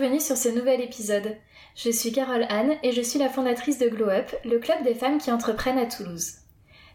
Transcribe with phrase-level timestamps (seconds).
[0.00, 1.36] bienvenue sur ce nouvel épisode.
[1.76, 4.94] Je suis Carole Anne et je suis la fondatrice de Glow Up, le club des
[4.94, 6.36] femmes qui entreprennent à Toulouse.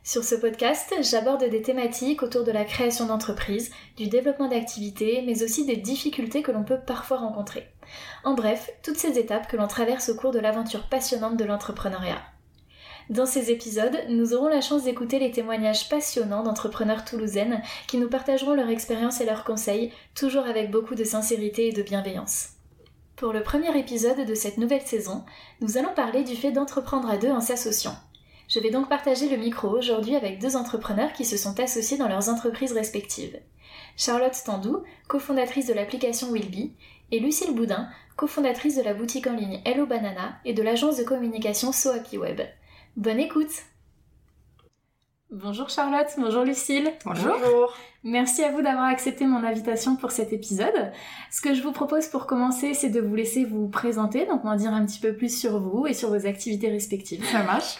[0.03, 5.43] Sur ce podcast, j'aborde des thématiques autour de la création d'entreprises, du développement d'activités, mais
[5.43, 7.67] aussi des difficultés que l'on peut parfois rencontrer.
[8.23, 12.23] En bref, toutes ces étapes que l'on traverse au cours de l'aventure passionnante de l'entrepreneuriat.
[13.11, 18.09] Dans ces épisodes, nous aurons la chance d'écouter les témoignages passionnants d'entrepreneurs toulousaines qui nous
[18.09, 22.54] partageront leur expérience et leurs conseils, toujours avec beaucoup de sincérité et de bienveillance.
[23.15, 25.23] Pour le premier épisode de cette nouvelle saison,
[25.61, 27.95] nous allons parler du fait d'entreprendre à deux en s'associant.
[28.49, 32.09] Je vais donc partager le micro aujourd'hui avec deux entrepreneurs qui se sont associés dans
[32.09, 33.39] leurs entreprises respectives.
[33.95, 36.73] Charlotte Tandou, cofondatrice de l'application Willby,
[37.11, 41.03] et Lucille Boudin, cofondatrice de la boutique en ligne Hello Banana et de l'agence de
[41.03, 42.41] communication So Happy Web.
[42.97, 43.63] Bonne écoute
[45.37, 46.93] Bonjour Charlotte, bonjour Lucille.
[47.03, 47.75] Bonjour.
[48.05, 50.93] Merci à vous d'avoir accepté mon invitation pour cet épisode.
[51.29, 54.55] Ce que je vous propose pour commencer, c'est de vous laisser vous présenter, donc m'en
[54.55, 57.25] dire un petit peu plus sur vous et sur vos activités respectives.
[57.25, 57.79] Ça marche.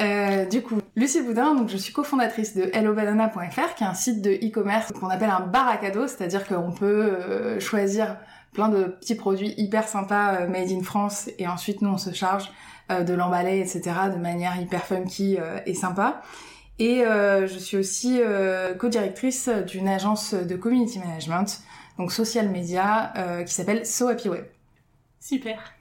[0.00, 4.22] Euh, du coup, Lucie Boudin, donc je suis cofondatrice de hellobanana.fr, qui est un site
[4.22, 8.18] de e-commerce qu'on appelle un bar à cadeaux, c'est-à-dire qu'on peut euh, choisir
[8.52, 12.12] plein de petits produits hyper sympas euh, made in France et ensuite nous on se
[12.12, 12.52] charge
[12.90, 13.82] euh, de l'emballer, etc.
[14.14, 16.22] de manière hyper funky euh, et sympa.
[16.78, 18.20] Et euh, je suis aussi
[18.78, 21.60] co-directrice d'une agence de community management,
[21.98, 23.12] donc social media,
[23.46, 24.44] qui s'appelle So Happy Web.
[25.20, 25.74] Super.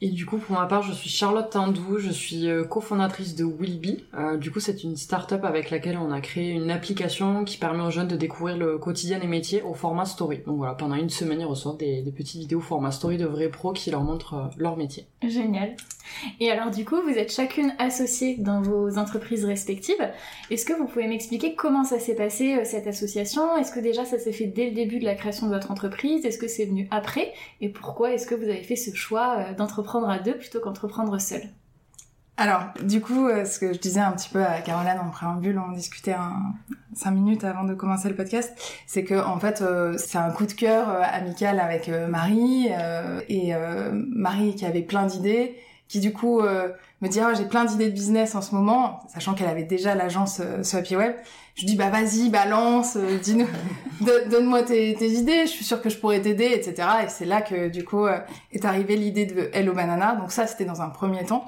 [0.00, 3.44] Et du coup, pour ma part, je suis Charlotte Tandou, je suis euh, cofondatrice de
[3.44, 4.04] Willby.
[4.14, 7.82] Euh, du coup, c'est une start-up avec laquelle on a créé une application qui permet
[7.82, 10.40] aux jeunes de découvrir le quotidien des métiers au format story.
[10.46, 13.72] Donc voilà, pendant une semaine, ils reçoivent des, petites vidéos format story de vrais pros
[13.72, 15.06] qui leur montrent euh, leur métier.
[15.22, 15.74] Génial.
[16.40, 20.08] Et alors du coup, vous êtes chacune associée dans vos entreprises respectives.
[20.50, 23.56] Est-ce que vous pouvez m'expliquer comment ça s'est passé euh, cette association?
[23.56, 26.24] Est-ce que déjà ça s'est fait dès le début de la création de votre entreprise?
[26.24, 27.32] Est-ce que c'est venu après?
[27.60, 29.54] Et pourquoi est-ce que vous avez fait ce choix euh,
[29.96, 31.42] à deux plutôt qu'entreprendre seul.
[32.36, 35.58] Alors, du coup, euh, ce que je disais un petit peu à Caroline en préambule,
[35.58, 36.14] on discutait
[36.94, 38.56] cinq minutes avant de commencer le podcast,
[38.86, 39.64] c'est que en fait,
[39.98, 42.68] c'est un coup de cœur amical avec Marie
[43.28, 43.52] et
[43.92, 45.56] Marie qui avait plein d'idées
[45.88, 46.68] qui du coup euh,
[47.00, 49.94] me dit ah, j'ai plein d'idées de business en ce moment, sachant qu'elle avait déjà
[49.94, 51.14] l'agence euh, sur Happy Web.
[51.54, 53.48] Je dis bah vas-y balance, euh, dis-nous,
[54.30, 56.88] donne-moi tes, tes, idées, je suis sûre que je pourrais t'aider, etc.
[57.04, 58.18] Et c'est là que du coup euh,
[58.52, 60.16] est arrivée l'idée de Hello Banana.
[60.16, 61.46] Donc ça c'était dans un premier temps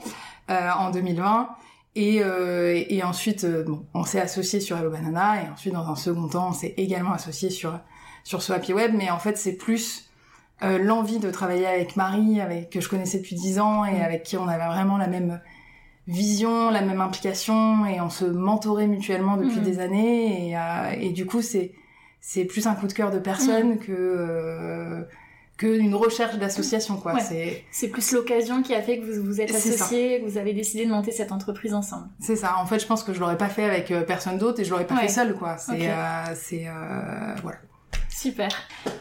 [0.49, 1.49] en 2020.
[1.95, 6.27] Et, et ensuite, bon, on s'est associé sur Hello Banana, et ensuite dans un second
[6.27, 7.79] temps, on s'est également associé sur
[8.25, 8.95] sur ce Happy Web.
[8.97, 10.10] Mais en fait, c'est plus
[10.63, 14.03] euh, l'envie de travailler avec Marie, avec que je connaissais depuis dix ans et mm.
[14.03, 15.41] avec qui on avait vraiment la même
[16.07, 19.65] vision, la même implication et on se mentorait mutuellement depuis mm.
[19.65, 21.73] des années et, euh, et du coup c'est
[22.21, 23.79] c'est plus un coup de cœur de personne mm.
[23.79, 25.03] que euh,
[25.57, 27.19] qu'une recherche d'association quoi.
[27.21, 30.53] C'est c'est plus l'occasion qui a fait que vous vous êtes associés, que vous avez
[30.53, 32.09] décidé de monter cette entreprise ensemble.
[32.19, 32.59] C'est ça.
[32.59, 34.87] En fait, je pense que je l'aurais pas fait avec personne d'autre et je l'aurais
[34.87, 35.57] pas fait seul quoi.
[35.57, 35.91] C'est
[36.35, 36.67] c'est
[37.43, 37.59] voilà.
[38.21, 38.51] Super.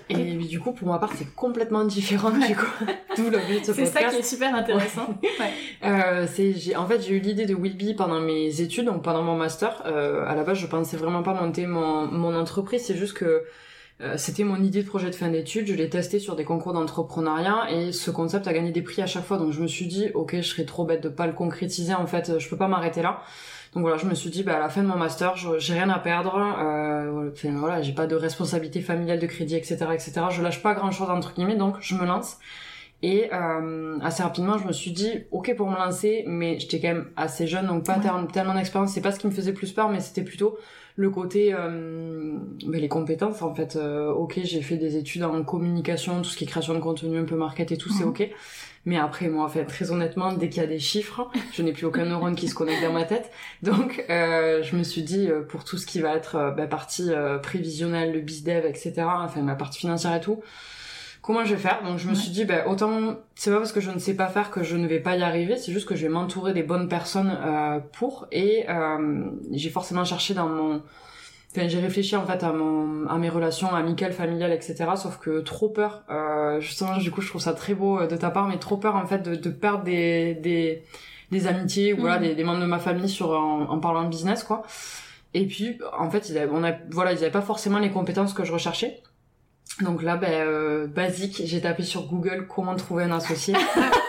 [0.08, 2.86] Et du coup, pour ma part, c'est complètement différent du coup.
[3.18, 5.08] D'où le but de ce C'est ça qui est super intéressant.
[5.22, 5.52] Ouais.
[5.84, 9.22] Euh, c'est, j'ai, en fait, j'ai eu l'idée de Willby pendant mes études, donc pendant
[9.22, 9.84] mon master.
[9.88, 12.86] Euh, à la base, je pensais vraiment pas monter mon, mon entreprise.
[12.86, 13.44] C'est juste que
[14.00, 15.68] euh, c'était mon idée de projet de fin d'études.
[15.68, 19.06] Je l'ai testé sur des concours d'entrepreneuriat et ce concept a gagné des prix à
[19.06, 19.38] chaque fois.
[19.38, 21.94] Donc je me suis dit, ok, je serais trop bête de pas le concrétiser.
[21.94, 23.22] En fait, je peux pas m'arrêter là.
[23.74, 25.90] Donc voilà, je me suis dit, bah, à la fin de mon master, j'ai rien
[25.90, 26.36] à perdre.
[26.36, 30.12] Euh, voilà, j'ai pas de responsabilité familiale, de crédit, etc., etc.
[30.32, 32.38] Je lâche pas grand chose entre guillemets, donc je me lance.
[33.02, 36.90] Et euh, assez rapidement, je me suis dit, ok pour me lancer, mais j'étais quand
[36.90, 38.00] même assez jeune, donc pas
[38.34, 38.92] tellement d'expérience.
[38.92, 40.58] C'est pas ce qui me faisait plus peur, mais c'était plutôt
[40.98, 43.78] le côté, euh, ben, les compétences en fait.
[43.78, 47.18] Euh, ok, j'ai fait des études en communication, tout ce qui est création de contenu,
[47.18, 48.30] un peu market et tout, c'est ok.
[48.86, 51.74] Mais après, moi, en fait, très honnêtement, dès qu'il y a des chiffres, je n'ai
[51.74, 53.30] plus aucun neurone qui se connecte dans ma tête.
[53.62, 56.66] Donc, euh, je me suis dit, euh, pour tout ce qui va être euh, bah,
[56.66, 60.42] partie euh, prévisionnelle, le bizdev, etc., enfin, ma partie financière et tout,
[61.22, 61.84] comment je vais faire?
[61.84, 64.28] Donc, je me suis dit, bah, autant, c'est pas parce que je ne sais pas
[64.28, 66.64] faire que je ne vais pas y arriver, c'est juste que je vais m'entourer des
[66.64, 68.28] bonnes personnes euh, pour.
[68.32, 68.66] Et
[69.52, 70.82] j'ai forcément cherché dans mon
[71.52, 74.86] Enfin, j'ai réfléchi en fait à, mon, à mes relations amicales, familiales, etc.
[74.96, 78.16] Sauf que trop peur, euh, justement, du coup, je trouve ça très beau euh, de
[78.16, 80.84] ta part, mais trop peur en fait de, de perdre des, des,
[81.32, 82.24] des amitiés ou voilà mm.
[82.24, 84.62] des, des, membres de ma famille sur en, en, parlant de business, quoi.
[85.34, 88.34] Et puis, en fait, ils avaient, on a, voilà, ils avaient pas forcément les compétences
[88.34, 89.02] que je recherchais.
[89.82, 93.56] Donc là, ben, euh, basique, j'ai tapé sur Google comment trouver un associé.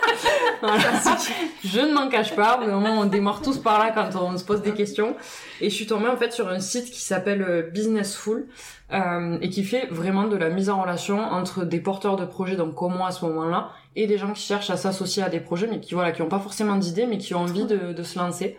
[1.64, 2.56] je ne m'en cache pas.
[2.58, 5.16] Vraiment, on démarre tous par là quand on se pose des questions.
[5.60, 8.46] Et je suis tombée en fait sur un site qui s'appelle euh, Businessful
[8.92, 12.56] euh, et qui fait vraiment de la mise en relation entre des porteurs de projets,
[12.56, 15.40] donc comme moi à ce moment-là, et des gens qui cherchent à s'associer à des
[15.40, 18.02] projets, mais qui voilà, qui ont pas forcément d'idées, mais qui ont envie de, de
[18.02, 18.58] se lancer.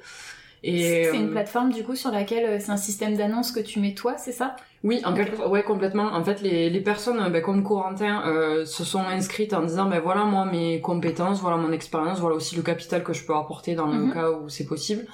[0.63, 3.59] Et c'est une euh, plateforme du coup sur laquelle euh, c'est un système d'annonce que
[3.59, 4.55] tu mets toi, c'est ça?
[4.83, 5.41] Oui, en quelque...
[5.47, 6.13] ouais complètement.
[6.13, 9.99] En fait, les, les personnes ben, comme Corentin euh, se sont inscrites en disant ben
[9.99, 13.73] voilà moi mes compétences, voilà mon expérience, voilà aussi le capital que je peux apporter
[13.73, 14.13] dans le mhm.
[14.13, 15.05] cas où c'est possible.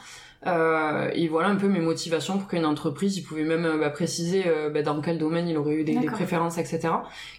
[0.46, 4.44] Euh, et voilà un peu mes motivations pour qu'une entreprise, il pouvait même ben, préciser
[4.74, 6.90] ben, dans quel domaine il aurait eu des, des, préférences, etc.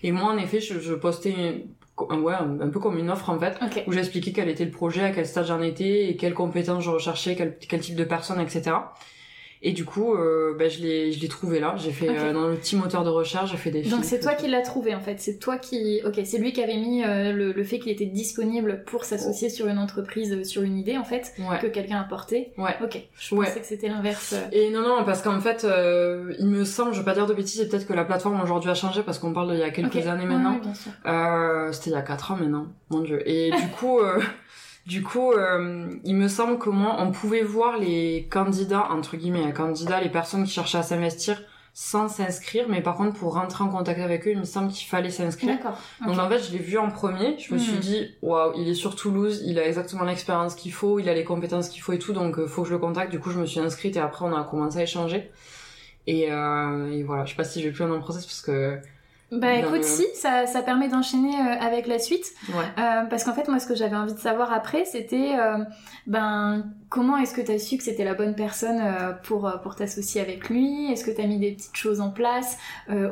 [0.02, 1.66] Et moi, en effet, je, je postais
[2.00, 5.10] ouais, un peu comme une offre en fait, où j'expliquais quel était le projet, à
[5.10, 8.76] quel stade j'en étais et quelles compétences je recherchais, quel, quel type de personne, etc.
[9.60, 11.74] Et du coup, euh, bah, je l'ai, je l'ai trouvé là.
[11.76, 13.82] J'ai fait euh, dans le petit moteur de recherche, j'ai fait des.
[13.82, 15.18] Donc c'est toi qui l'as trouvé en fait.
[15.18, 18.06] C'est toi qui, ok, c'est lui qui avait mis euh, le, le, fait qu'il était
[18.06, 22.04] disponible pour s'associer sur une entreprise, euh, sur une idée en fait, que quelqu'un a
[22.04, 22.52] porté.
[22.56, 22.76] Ouais.
[22.82, 22.98] Ok.
[23.18, 24.34] Je pensais que c'était l'inverse.
[24.52, 25.66] Et non non, parce qu'en fait,
[26.38, 28.70] il me semble, je vais pas dire de bêtises, et peut-être que la plateforme aujourd'hui
[28.70, 30.60] a changé parce qu'on parle d'il y a quelques années maintenant.
[31.04, 33.20] Ouais, c'était il y a 4 ans maintenant, mon dieu.
[33.28, 33.98] Et du coup.
[34.88, 39.44] Du coup, euh, il me semble que moi, on pouvait voir les candidats, entre guillemets,
[39.44, 41.42] les candidats, les personnes qui cherchaient à s'investir
[41.74, 44.88] sans s'inscrire, mais par contre, pour rentrer en contact avec eux, il me semble qu'il
[44.88, 45.56] fallait s'inscrire.
[45.56, 45.78] D'accord.
[46.06, 47.80] Donc en fait, je l'ai vu en premier, je me suis hmm.
[47.80, 51.22] dit, waouh, il est sur Toulouse, il a exactement l'expérience qu'il faut, il a les
[51.22, 53.12] compétences qu'il faut et tout, donc euh, faut que je le contacte.
[53.12, 55.30] Du coup, je me suis inscrite et après, on a commencé à échanger.
[56.06, 58.40] Et, euh, et voilà, je sais pas si je vais plus dans le process parce
[58.40, 58.80] que
[59.30, 62.24] bah écoute, si, ça, ça permet d'enchaîner euh, avec la suite.
[62.48, 62.64] Ouais.
[62.78, 65.58] Euh, parce qu'en fait, moi, ce que j'avais envie de savoir après, c'était euh,
[66.06, 69.56] ben comment est-ce que tu as su que c'était la bonne personne euh, pour, euh,
[69.58, 70.90] pour t'associer avec lui?
[70.92, 72.58] Est-ce que tu as mis des petites choses en place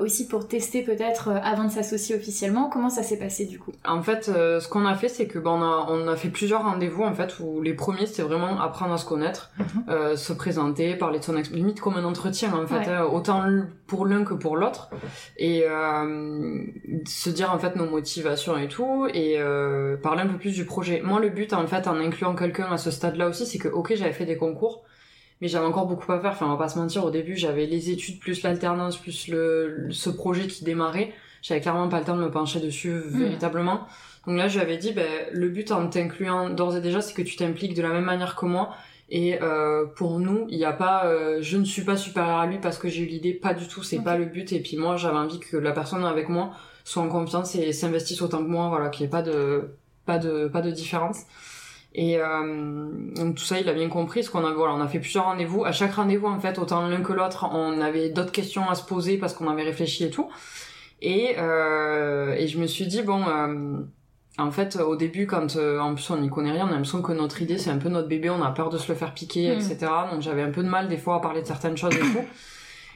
[0.00, 2.68] aussi pour tester peut-être avant de s'associer officiellement?
[2.68, 3.72] Comment ça s'est passé du coup?
[3.84, 6.62] En fait, ce qu'on a fait, c'est que ben, on, a, on a fait plusieurs
[6.62, 10.16] rendez-vous en fait où les premiers c'était vraiment apprendre à se connaître, mhm.
[10.16, 13.44] se présenter, parler de son expérience, limite comme un entretien en fait, hein, autant
[13.86, 14.90] pour l'un que pour l'autre.
[15.36, 16.64] Et euh,
[17.06, 20.64] se dire en fait nos motivations et tout et euh, parler un peu plus du
[20.64, 21.02] projet.
[21.04, 23.94] Moi le but en fait en incluant quelqu'un à ce stade-là aussi c'est que ok
[23.96, 24.84] j'avais fait des concours
[25.40, 26.32] mais j'avais encore beaucoup à faire.
[26.32, 29.88] Enfin on va pas se mentir au début j'avais les études plus l'alternance plus le,
[29.90, 31.12] ce projet qui démarrait.
[31.42, 33.18] J'avais clairement pas le temps de me pencher dessus hmm.
[33.18, 33.86] véritablement.
[34.26, 37.14] Donc là je lui avais dit ben, le but en t'incluant d'ores et déjà c'est
[37.14, 38.74] que tu t'impliques de la même manière que moi
[39.08, 42.46] et euh, pour nous, il n'y a pas, euh, je ne suis pas supérieur à
[42.46, 44.52] lui parce que j'ai eu l'idée, pas du tout, c'est pas le but.
[44.52, 46.50] Et puis moi, j'avais envie que la personne avec moi
[46.84, 49.76] soit en confiance et s'investisse autant que moi, voilà, qu'il n'y ait pas de,
[50.06, 51.22] pas de, pas de différence.
[51.98, 54.86] Et euh, donc tout ça, il a bien compris, parce qu'on a, voilà, on a
[54.86, 55.64] fait plusieurs rendez-vous.
[55.64, 58.84] À chaque rendez-vous, en fait, autant l'un que l'autre, on avait d'autres questions à se
[58.84, 60.28] poser parce qu'on avait réfléchi et tout.
[61.00, 63.78] Et, euh, et je me suis dit bon euh,
[64.38, 67.00] en fait, au début, quand euh, en plus on n'y connaît rien, on a l'impression
[67.00, 69.14] que notre idée c'est un peu notre bébé, on a peur de se le faire
[69.14, 69.58] piquer, mm.
[69.58, 69.76] etc.
[70.12, 72.24] Donc j'avais un peu de mal des fois à parler de certaines choses et tout.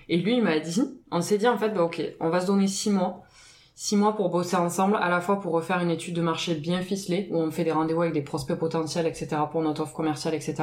[0.08, 2.46] Et lui, il m'a dit, on s'est dit en fait, bah ok, on va se
[2.46, 3.22] donner six mois,
[3.82, 6.82] six mois pour bosser ensemble, à la fois pour refaire une étude de marché bien
[6.82, 9.28] ficelée, où on fait des rendez-vous avec des prospects potentiels, etc.
[9.50, 10.56] pour notre offre commerciale, etc.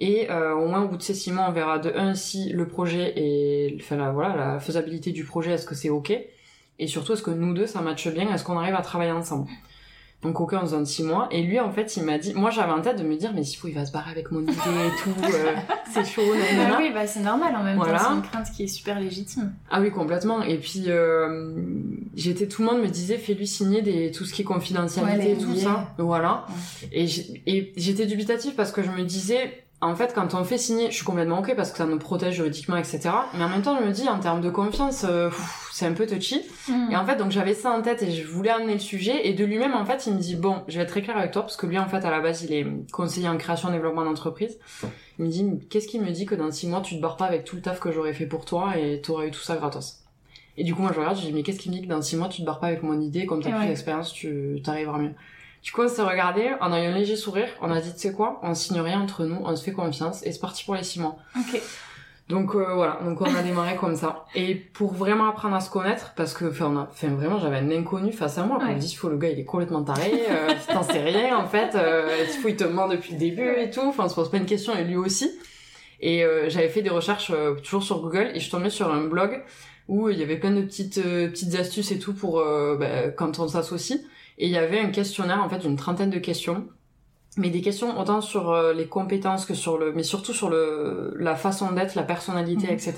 [0.00, 2.52] Et euh, au moins au bout de ces six mois, on verra de un si
[2.52, 6.18] le projet et enfin voilà la faisabilité du projet, est-ce que c'est ok,
[6.80, 9.48] et surtout est-ce que nous deux ça matche bien, est-ce qu'on arrive à travailler ensemble?
[10.22, 11.28] Donc aucun en zone 6 mois.
[11.32, 12.32] Et lui, en fait, il m'a dit...
[12.34, 14.30] Moi, j'avais en tête de me dire, mais s'il faut, il va se barrer avec
[14.30, 15.10] mon idée et tout.
[15.24, 15.54] Euh,
[15.92, 16.22] c'est chaud.
[16.32, 17.84] Bah oui, bah c'est normal en même temps.
[17.98, 19.52] C'est une crainte qui est super légitime.
[19.68, 20.42] Ah oui, complètement.
[20.42, 21.54] Et puis, euh,
[22.14, 22.46] j'étais...
[22.46, 24.12] Tout le monde me disait, fais-lui signer des...
[24.12, 25.92] tout ce qui est confidentialité, tout ça.
[25.98, 26.46] Voilà.
[26.92, 30.94] Et j'étais dubitative parce que je me disais en fait, quand on fait signer, je
[30.94, 33.10] suis complètement ok parce que ça nous protège juridiquement, etc.
[33.34, 35.28] Mais en même temps, je me dis, en termes de confiance, euh,
[35.72, 36.40] c'est un peu touchy.
[36.68, 36.92] Mm.
[36.92, 39.26] Et en fait, donc j'avais ça en tête et je voulais amener le sujet.
[39.26, 41.32] Et de lui-même, en fait, il me dit, bon, je vais être très clair avec
[41.32, 43.72] toi parce que lui, en fait, à la base, il est conseiller en création et
[43.72, 44.56] développement d'entreprise.
[45.18, 47.26] Il me dit, qu'est-ce qui me dit que dans six mois, tu te barres pas
[47.26, 49.98] avec tout le taf que j'aurais fait pour toi et t'aurais eu tout ça gratos?
[50.56, 52.02] Et du coup, moi, je regarde, je dis, mais qu'est-ce qui me dit que dans
[52.02, 54.98] six mois, tu te barres pas avec mon idée, comme t'as plus d'expérience, tu t'arriveras
[54.98, 55.14] mieux?
[55.62, 58.00] Du coup, on s'est regardé, on a eu un léger sourire, on a dit, tu
[58.00, 60.74] sais quoi, on signe rien entre nous, on se fait confiance, et c'est parti pour
[60.74, 61.16] les six mois.
[61.38, 61.60] Ok.
[62.28, 64.24] Donc euh, voilà, donc on a démarré comme ça.
[64.34, 67.58] Et pour vraiment apprendre à se connaître, parce que enfin, on a, enfin vraiment j'avais
[67.58, 68.58] un inconnu face à moi.
[68.58, 68.64] Ouais.
[68.68, 71.36] On me dit, il faut le gars il est complètement taré, euh, t'en sais rien
[71.36, 71.74] en fait.
[71.74, 73.82] Euh, il faut il te ment depuis le début et tout.
[73.82, 75.30] Enfin on se pose pas une question et lui aussi.
[76.00, 79.02] Et euh, j'avais fait des recherches euh, toujours sur Google et je tombais sur un
[79.02, 79.42] blog
[79.88, 82.42] où il y avait plein de petites petites astuces et tout pour
[82.78, 84.00] bah, quand on s'associe.
[84.38, 86.66] Et il y avait un questionnaire, en fait, d'une trentaine de questions.
[87.36, 91.14] Mais des questions autant sur euh, les compétences que sur le, mais surtout sur le,
[91.18, 92.72] la façon d'être, la personnalité, mhm.
[92.74, 92.94] etc.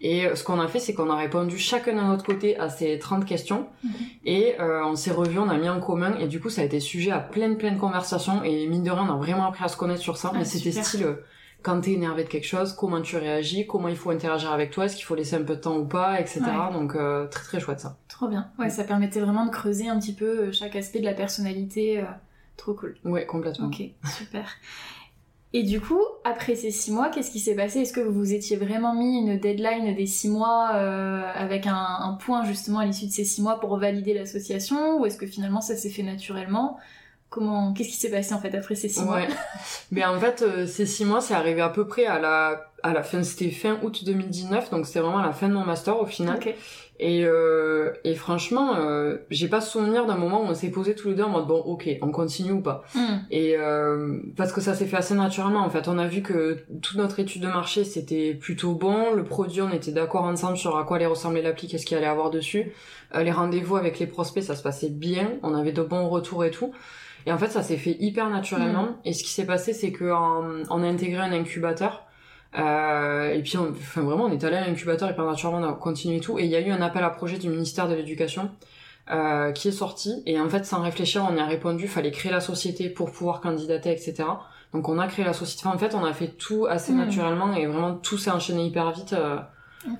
[0.00, 2.98] Et ce qu'on a fait, c'est qu'on a répondu chacun de notre côté à ces
[2.98, 3.66] 30 questions.
[3.82, 3.90] Mhm.
[4.24, 6.16] Et on s'est revus, on a mis en commun.
[6.18, 8.42] Et du coup, ça a été sujet à plein, plein de conversations.
[8.42, 10.30] Et mine de rien, on a vraiment appris à se connaître sur ça.
[10.32, 11.14] Ah, mais c'était style, euh,
[11.62, 14.86] quand t'es énervé de quelque chose, comment tu réagis, comment il faut interagir avec toi,
[14.86, 16.40] est-ce qu'il faut laisser un peu de temps ou pas, etc.
[16.40, 16.72] Ouais.
[16.72, 17.96] Donc, euh, très, très chouette ça.
[18.20, 18.50] Trop bien.
[18.58, 22.00] Ouais, ça permettait vraiment de creuser un petit peu euh, chaque aspect de la personnalité.
[22.00, 22.04] euh,
[22.58, 22.98] trop cool.
[23.02, 23.68] Ouais, complètement.
[23.68, 24.46] Ok, super.
[25.54, 27.78] Et du coup, après ces six mois, qu'est-ce qui s'est passé?
[27.78, 31.74] Est-ce que vous vous étiez vraiment mis une deadline des six mois euh, avec un,
[31.74, 35.00] un point justement à l'issue de ces six mois pour valider l'association?
[35.00, 36.76] Ou est-ce que finalement ça s'est fait naturellement?
[37.30, 39.16] Comment Qu'est-ce qui s'est passé en fait après ces six mois?
[39.16, 39.28] Ouais.
[39.92, 42.92] Mais en fait, euh, ces six mois, c'est arrivé à peu près à la, à
[42.92, 46.00] la fin, c'était fin août 2019, donc c'était vraiment à la fin de mon master
[46.00, 46.36] au final.
[46.36, 46.54] Ok.
[47.02, 51.08] Et, euh, et franchement, euh, j'ai pas souvenir d'un moment où on s'est posé tous
[51.08, 52.84] les deux en mode bon, ok, on continue ou pas.
[52.94, 53.20] Hmm.
[53.30, 55.88] Et euh, parce que ça s'est fait assez naturellement en fait.
[55.88, 59.14] On a vu que toute notre étude de marché c'était plutôt bon.
[59.14, 62.06] Le produit, on était d'accord ensemble sur à quoi allait ressembler l'appli, qu'est-ce qu'il allait
[62.06, 62.70] avoir dessus.
[63.14, 65.32] Euh, les rendez-vous avec les prospects, ça se passait bien.
[65.42, 66.72] On avait de bons retours et tout.
[67.26, 68.88] Et en fait, ça s'est fait hyper naturellement.
[69.04, 72.04] Et ce qui s'est passé, c'est que en- on a intégré un incubateur.
[72.58, 75.72] Euh, et puis, on, enfin, vraiment, on est allé à l'incubateur hyper naturellement, on a
[75.74, 76.38] continué et tout.
[76.38, 78.50] Et il y a eu un appel à projet du ministère de l'Éducation
[79.12, 80.22] euh, qui est sorti.
[80.26, 81.86] Et en fait, sans réfléchir, on y a répondu.
[81.88, 84.14] Fallait créer la société pour pouvoir candidater, etc.
[84.72, 85.62] Donc, on a créé la société.
[85.66, 86.98] Enfin, en fait, on a fait tout assez Mm.
[86.98, 89.12] naturellement et vraiment tout s'est enchaîné hyper vite.
[89.12, 89.36] euh.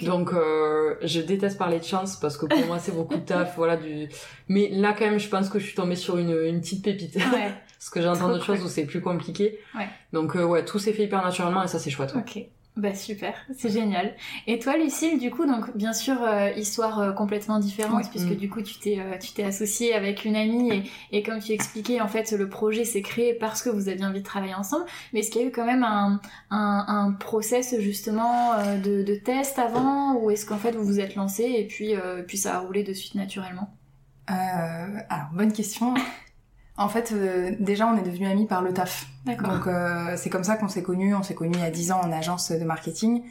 [0.02, 3.54] Donc, euh, je déteste parler de chance parce que pour moi, c'est beaucoup de taf,
[3.56, 3.76] voilà.
[3.76, 4.08] Du...
[4.49, 7.16] Mais là, quand même, je pense que je suis tombée sur une, une petite pépite.
[7.16, 7.22] Ouais.
[7.80, 8.56] Parce que j'entends d'autres cool.
[8.56, 9.58] choses où c'est plus compliqué.
[9.75, 9.88] Ouais.
[10.12, 12.14] Donc, euh, ouais, tout s'est fait hyper naturellement et ça, c'est chouette.
[12.14, 12.20] ouais.
[12.20, 12.44] Ok.
[12.76, 14.14] Bah super, c'est génial.
[14.46, 18.36] Et toi Lucille, du coup, donc bien sûr euh, histoire euh, complètement différente puisque Mm.
[18.36, 21.52] du coup tu t'es euh, tu t'es associée avec une amie et, et comme tu
[21.52, 24.86] expliquais en fait le projet s'est créé parce que vous aviez envie de travailler ensemble.
[25.12, 28.52] Mais est-ce qu'il y a eu quand même un un, un process justement
[28.84, 31.94] de, de test avant ou est-ce qu'en fait vous vous êtes lancé et puis
[32.26, 33.76] puis ça a roulé de suite naturellement?
[34.30, 34.34] Euh,
[35.08, 35.92] alors, bonne question.
[36.80, 39.06] En fait, euh, déjà, on est devenus amis par le taf.
[39.26, 39.50] D'accord.
[39.50, 41.14] Donc, euh, c'est comme ça qu'on s'est connus.
[41.14, 43.22] On s'est connus il y a 10 ans en agence de marketing.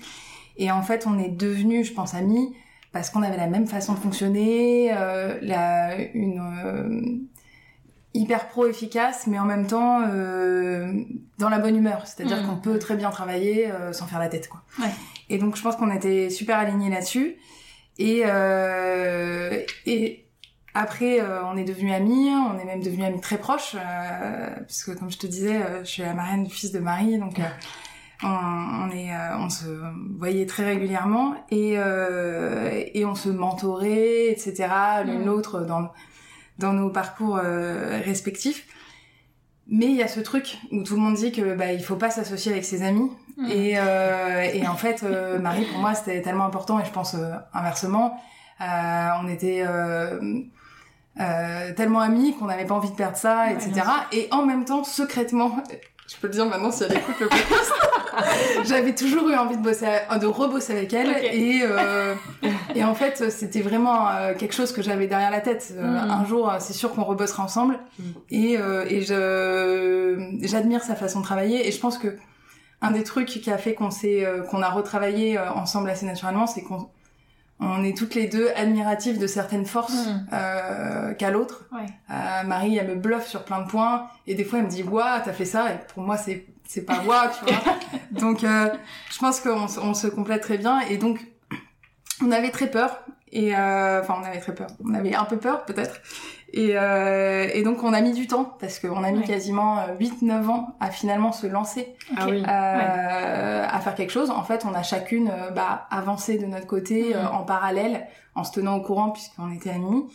[0.58, 2.56] Et en fait, on est devenus, je pense, amis
[2.91, 7.27] parce qu'on avait la même façon de fonctionner, euh, la, une
[8.13, 10.00] hyper pro efficace, mais en même temps
[11.39, 12.06] dans la bonne humeur.
[12.06, 12.48] C'est-à-dire Mhm.
[12.50, 14.62] qu'on peut très bien travailler sans faire la tête, quoi.
[14.79, 14.91] Ouais.
[15.29, 17.36] Et donc, je pense qu'on était super alignés là-dessus.
[17.98, 18.24] Et,
[19.86, 20.25] et
[20.74, 24.96] après, euh, on est devenus amis, on est même devenus amis très proches, euh, puisque
[24.98, 27.44] comme je te disais, euh, je suis la marraine du fils de Marie, donc euh,
[28.24, 29.66] on, on est, euh, on se
[30.18, 34.68] voyait très régulièrement et euh, et on se mentorait, etc.
[35.06, 35.92] L'une l'autre dans
[36.58, 38.68] dans nos parcours euh, respectifs.
[39.72, 41.96] Mais il y a ce truc où tout le monde dit que bah il faut
[41.96, 43.52] pas s'associer avec ses amis Mm.
[43.52, 47.16] et, euh, et en fait, euh, Marie, pour moi, c'était tellement important, et je pense
[47.54, 48.22] inversement,
[48.62, 49.64] euh, on était
[51.20, 53.72] euh, tellement amis qu'on n'avait pas envie de perdre ça, etc.
[54.12, 55.58] Et en même temps, secrètement,
[56.08, 57.72] je peux le dire maintenant si elle écoute le podcast,
[58.66, 59.86] j'avais toujours eu envie de bosser,
[60.20, 62.16] de rebosser avec elle, et euh,
[62.76, 65.74] et en fait, c'était vraiment euh, quelque chose que j'avais derrière la tête.
[65.78, 66.12] Euh, Mm.
[66.12, 68.04] Un jour, c'est sûr qu'on rebossera ensemble, Mm.
[68.32, 72.16] et euh, et je j'admire sa façon de travailler, et je pense que
[72.82, 76.48] un des trucs qui a fait qu'on s'est euh, qu'on a retravaillé ensemble assez naturellement,
[76.48, 76.88] c'est qu'on
[77.60, 80.28] on est toutes les deux admiratives de certaines forces Mm.
[80.34, 81.66] euh, qu'à l'autre.
[81.74, 81.86] Ouais.
[82.10, 84.84] Euh, Marie, elle me bluffe sur plein de points et des fois elle me dit
[84.84, 87.75] "Waouh, t'as fait ça" et pour moi c'est c'est pas waouh, tu vois.
[88.12, 88.70] donc euh,
[89.12, 91.20] je pense qu'on se- on se complète très bien et donc
[92.26, 93.00] on avait très peur
[93.32, 96.02] et euh, enfin on avait très peur, on avait un peu peur peut-être
[96.52, 99.26] et, euh, et donc on a mis du temps parce qu'on a mis Ouais.
[99.26, 104.32] quasiment 8-9 ans à finalement se lancer Ah euh, à faire quelque chose.
[104.32, 108.44] En fait, on a chacune euh, bah, avancé de notre côté euh, en parallèle, en
[108.44, 110.06] se tenant au courant puisqu'on était amis.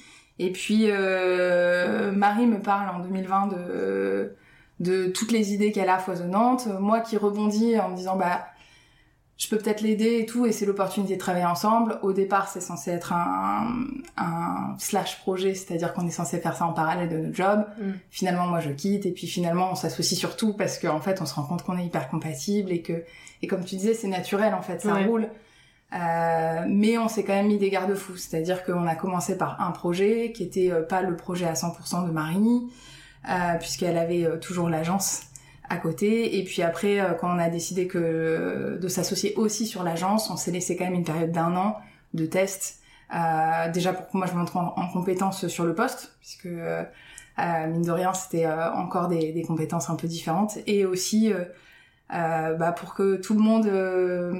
[0.41, 4.35] Et puis euh, Marie me parle en 2020 de
[4.81, 6.67] de toutes les idées qu'elle a foisonnantes.
[6.81, 8.45] Moi qui rebondis en me disant bah
[9.37, 11.99] je peux peut-être l'aider et tout, et c'est l'opportunité de travailler ensemble.
[12.03, 13.75] Au départ, c'est censé être un,
[14.17, 17.65] un slash projet, c'est-à-dire qu'on est censé faire ça en parallèle de notre job.
[17.81, 17.91] Mm.
[18.11, 21.35] Finalement, moi, je quitte, et puis finalement, on s'associe surtout parce qu'en fait, on se
[21.35, 23.03] rend compte qu'on est hyper compatible et que,
[23.43, 25.05] et comme tu disais, c'est naturel, en fait, ça Ouais.
[25.07, 25.29] roule.
[25.93, 29.71] Euh, mais on s'est quand même mis des garde-fous, c'est-à-dire qu'on a commencé par un
[29.71, 32.63] projet qui était euh, pas le projet à 100% de Marie,
[33.29, 35.23] euh, puisqu'elle avait euh, toujours l'agence
[35.69, 36.39] à côté.
[36.39, 40.37] Et puis après, euh, quand on a décidé que de s'associer aussi sur l'agence, on
[40.37, 41.77] s'est laissé quand même une période d'un an
[42.13, 42.81] de test.
[43.15, 46.83] Euh, déjà pour que moi je montre en, en compétences sur le poste, puisque euh,
[47.39, 51.33] euh, mine de rien c'était euh, encore des, des compétences un peu différentes, et aussi
[51.33, 51.45] euh,
[52.15, 54.35] euh, bah, pour que tout le monde euh,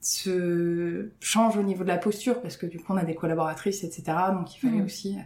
[0.00, 3.82] se change au niveau de la posture parce que du coup on a des collaboratrices
[3.84, 4.84] etc donc il fallait Mhm.
[4.84, 5.16] aussi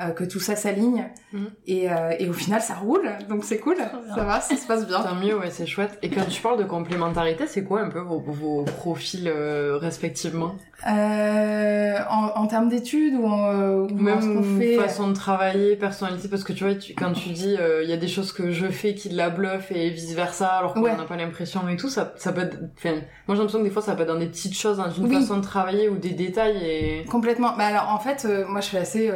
[0.00, 1.50] euh, que tout ça s'aligne Mhm.
[1.66, 3.76] et, euh, et au final ça roule donc c'est cool
[4.14, 5.98] ça va ça se passe bien Tant mieux, ouais, c'est chouette.
[6.02, 10.54] Et quand tu parles de complémentarité, c'est quoi un peu vos, vos profils euh, respectivement
[10.86, 15.76] euh, en, en termes d'études ou en, euh, ou en Même fait façon de travailler,
[15.76, 18.32] personnalité, parce que tu vois, tu- quand tu dis euh, il y a des choses
[18.32, 20.96] que je fais qui de la bluff et vice versa, alors qu'on Ouais.
[20.96, 22.58] n'a pas l'impression et tout, ça, ça peut être.
[22.76, 22.94] Enfin,
[23.26, 25.06] moi j'ai l'impression que des fois ça peut être dans des petites choses, dans une
[25.06, 25.14] Oui.
[25.14, 27.04] façon de travailler ou des détails et.
[27.10, 27.56] Complètement.
[27.56, 29.08] Bah alors en fait, euh, moi je suis assez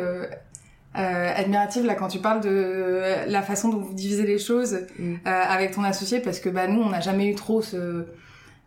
[0.97, 4.81] euh, admirative là quand tu parles de euh, la façon dont vous divisez les choses
[4.99, 5.15] Mm.
[5.15, 8.07] euh, avec ton associé parce que bah nous on n'a jamais eu trop ce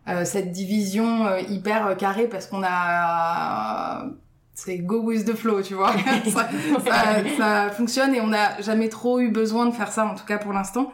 [0.07, 4.05] euh, cette division euh, hyper euh, carrée parce qu'on a
[4.53, 5.93] c'est go with the flow, tu vois.
[6.25, 6.49] ça,
[6.85, 7.01] ça,
[7.37, 10.37] ça fonctionne et on n'a jamais trop eu besoin de faire ça, en tout cas
[10.37, 10.91] pour l'instant.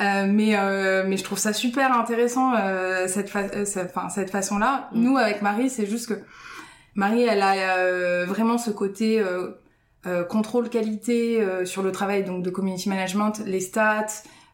[0.00, 4.30] Euh, mais euh, mais je trouve ça super intéressant euh, cette fa- cette, enfin, cette
[4.30, 4.88] façon-là.
[4.92, 5.02] Mm.
[5.02, 6.20] Nous avec Marie, c'est juste que
[6.94, 9.59] Marie, elle a euh, vraiment ce côté euh,
[10.06, 14.06] euh, contrôle qualité euh, sur le travail donc de community management, les stats,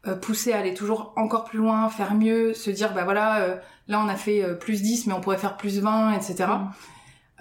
[0.07, 3.55] euh, pousser à aller toujours encore plus loin, faire mieux, se dire bah voilà, euh,
[3.87, 6.35] là on a fait euh, plus 10 mais on pourrait faire plus 20, etc.
[6.49, 6.69] Mm.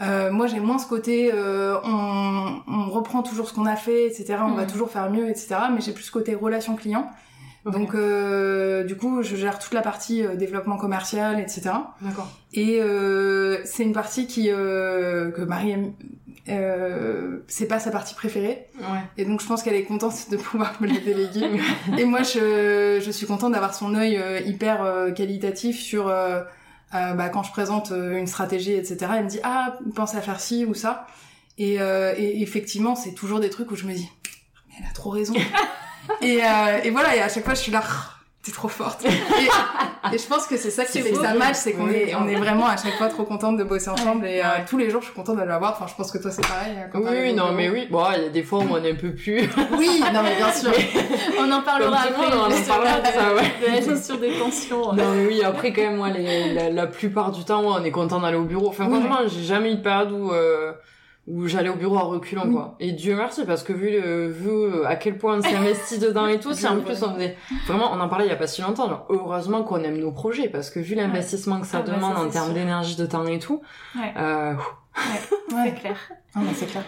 [0.03, 4.07] Euh, moi j'ai moins ce côté euh, on, on reprend toujours ce qu'on a fait,
[4.07, 4.37] etc.
[4.43, 4.69] On va Mhm.
[4.71, 5.57] toujours faire mieux, etc.
[5.75, 7.11] Mais j'ai plus ce côté relation client.
[7.65, 7.73] Ok.
[7.73, 11.71] Donc euh, du coup je gère toute la partie euh, développement commercial, etc.
[12.03, 12.29] D'accord.
[12.53, 15.93] Et euh, c'est une partie qui euh, que Marie aime.
[16.49, 18.67] Euh, c'est pas sa partie préférée.
[18.79, 19.01] Ouais.
[19.19, 21.61] et donc je pense qu'elle est contente de pouvoir me la déléguer.
[21.99, 26.43] Et moi je, je suis contente d'avoir son œil euh, hyper euh, qualitatif sur euh,
[26.93, 30.65] bah, quand je présente une stratégie etc elle me dit ah pense à faire ci
[30.65, 31.07] ou ça.
[31.59, 34.09] Et, euh, et effectivement c'est toujours des trucs où je me dis
[34.69, 35.35] mais elle a trop raison.
[36.23, 37.83] Et, euh, et voilà et à chaque fois je suis là
[38.47, 39.09] t'es trop forte et,
[40.15, 42.15] et je pense que c'est ça qui fait que ça match c'est qu'on Oui, est
[42.15, 44.89] on est vraiment à chaque fois trop contente de bosser ensemble et euh, tous les
[44.89, 47.01] jours je suis contente de l'avoir enfin je pense que toi c'est pareil euh, quand
[47.01, 47.89] Oui, non, mais oui.
[47.91, 49.41] Bon, il y a des fois où on est un peu plus.
[49.79, 50.71] oui non mais bien sûr
[51.39, 52.37] On en parlera Comme tout le après.
[52.37, 53.53] monde, on en parlera de ça, ouais.
[53.67, 54.93] de la gestion des tensions.
[54.93, 57.85] Non mais oui, après quand même moi les, la, la plupart du temps ouais, on
[57.85, 58.69] est content d'aller au bureau.
[58.69, 59.01] Enfin Oui.
[59.01, 60.73] franchement, j'ai jamais eu de période où euh,
[61.27, 62.53] où j'allais au bureau à reculons Oui.
[62.55, 62.77] quoi.
[62.79, 65.99] Et Dieu merci parce que vu le, vu euh, à quel point on s'est investi
[66.01, 67.37] dedans et tout, si en plus on faisait
[67.67, 70.13] vraiment on en parlait il y a pas si longtemps, genre, heureusement qu'on aime nos
[70.13, 72.97] projets parce que vu l'investissement que ça Ah, bah, demande ça, en c'est termes d'énergie,
[72.97, 73.61] de temps et tout,
[73.97, 74.15] Ouais.
[74.17, 74.55] euh,
[75.49, 75.75] C'est ouais.
[75.75, 75.97] clair.
[76.35, 76.85] non mais c'est clair.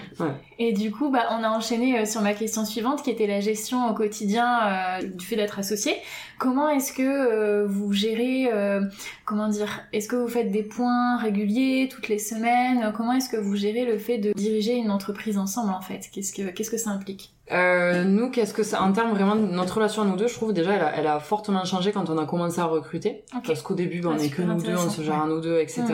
[0.59, 3.41] Et du coup, bah, on a enchaîné euh, sur ma question suivante, qui était la
[3.41, 5.95] gestion au quotidien euh, du fait d'être associé.
[6.39, 8.83] Comment est-ce que euh, vous gérez, euh,
[9.25, 12.93] comment dire, est-ce que vous faites des points réguliers toutes les semaines?
[12.97, 16.09] Comment est-ce que vous gérez le fait de diriger une entreprise ensemble en fait?
[16.13, 17.33] Qu'est-ce que qu'est-ce que ça implique?
[17.51, 20.35] Euh, nous, qu'est-ce que ça, en termes vraiment de notre relation à nous deux, je
[20.35, 23.25] trouve déjà elle a, elle a fortement changé quand on a commencé à recruter.
[23.47, 25.41] Parce qu'au début, ben, Ah, on est que nous deux, on se gère à nous
[25.41, 25.85] deux, etc.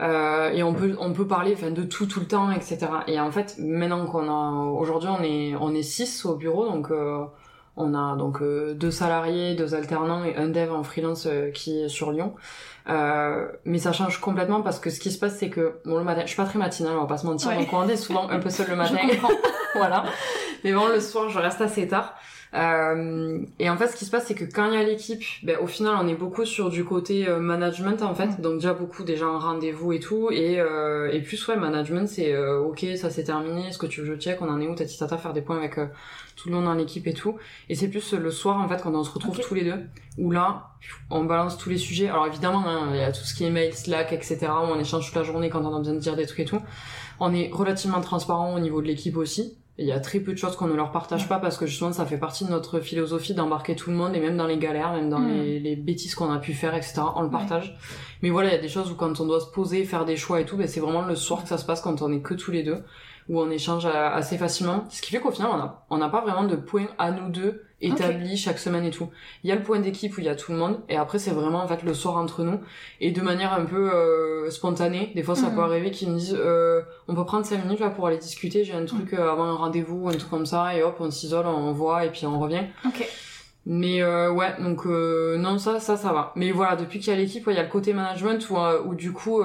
[0.00, 2.78] Euh, et on peut, on peut parler, enfin, de tout, tout le temps, etc.
[3.06, 6.90] Et en fait, maintenant qu'on a, aujourd'hui, on est, on est six au bureau, donc,
[6.90, 7.24] euh,
[7.76, 11.82] on a donc euh, deux salariés, deux alternants et un dev en freelance euh, qui
[11.82, 12.34] est sur Lyon.
[12.88, 16.04] Euh, mais ça change complètement parce que ce qui se passe, c'est que bon le
[16.04, 17.58] matin, je suis pas très matinale, on va pas se mentir, Ouais.
[17.58, 18.96] donc on est souvent un peu seul le matin.
[19.74, 20.04] Voilà.
[20.64, 22.14] Mais bon, le soir, je reste assez tard.
[22.54, 25.22] Euh, et en fait, ce qui se passe, c'est que quand il y a l'équipe,
[25.42, 28.26] ben, au final, on est beaucoup sur du côté euh, management, en fait.
[28.26, 28.40] Mm.
[28.42, 30.30] Donc déjà beaucoup déjà en rendez-vous et tout.
[30.30, 33.68] Et, euh, et plus, ouais, management, c'est euh, ok, ça c'est terminé.
[33.68, 34.42] Est-ce que tu veux que je check?
[34.42, 34.74] On en est où?
[34.74, 35.86] Tati tata, faire des points avec euh,
[36.36, 37.36] tout le monde dans l'équipe et tout.
[37.68, 39.80] Et c'est plus le soir, en fait, quand on se retrouve tous les deux,
[40.18, 40.68] où là,
[41.10, 42.08] on balance tous les sujets.
[42.08, 44.38] Alors évidemment, hein, il y a tout ce qui est mail, Slack, etc.
[44.42, 46.44] Où on échange toute la journée quand on a besoin de dire des trucs et
[46.44, 46.60] tout.
[47.18, 49.56] On est relativement transparent au niveau de l'équipe aussi.
[49.78, 51.92] Il y a très peu de choses qu'on ne leur partage pas parce que justement
[51.92, 54.92] ça fait partie de notre philosophie d'embarquer tout le monde et même dans les galères,
[54.92, 55.28] même dans Mm.
[55.32, 57.00] les, les bêtises qu'on a pu faire, etc.
[57.16, 57.32] On le Ouais.
[57.32, 57.74] partage.
[58.22, 60.16] Mais voilà, il y a des choses où quand on doit se poser, faire des
[60.16, 62.20] choix et tout, ben c'est vraiment le soir que ça se passe quand on est
[62.20, 62.84] que tous les deux,
[63.28, 64.84] où on échange euh, assez facilement.
[64.90, 67.28] Ce qui fait qu'au final on a on n'a pas vraiment de point à nous
[67.30, 69.08] deux établi chaque semaine et tout.
[69.42, 71.18] Il y a le point d'équipe où il y a tout le monde et après
[71.18, 72.60] c'est vraiment en fait le soir entre nous
[73.00, 75.10] et de manière un peu euh, spontanée.
[75.16, 75.54] Des fois ça Mhm.
[75.56, 78.62] peut arriver qu'ils me disent euh, on peut prendre 5 minutes là pour aller discuter,
[78.64, 81.46] j'ai un truc euh, avant un rendez-vous, un truc comme ça et hop on s'isole,
[81.46, 82.62] on voit et puis on revient.
[82.86, 83.04] Ok.
[83.64, 86.32] Mais euh, ouais, donc euh, non ça ça ça va.
[86.34, 88.56] Mais voilà, depuis qu'il y a l'équipe, ouais, il y a le côté management où,
[88.56, 89.40] euh, où du coup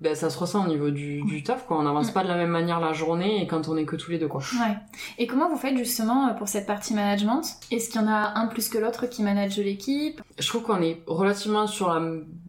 [0.00, 1.78] ben, ça se ressent au niveau du, du taf quoi.
[1.78, 4.10] On n'avance pas de la même manière la journée et quand on est que tous
[4.10, 4.40] les deux quoi.
[4.40, 4.76] Ouais.
[5.18, 7.42] Et comment vous faites justement euh, pour cette partie management?
[7.70, 10.20] Est-ce qu'il y en a un plus que l'autre qui manage l'équipe?
[10.36, 12.00] Je trouve qu'on est relativement sur la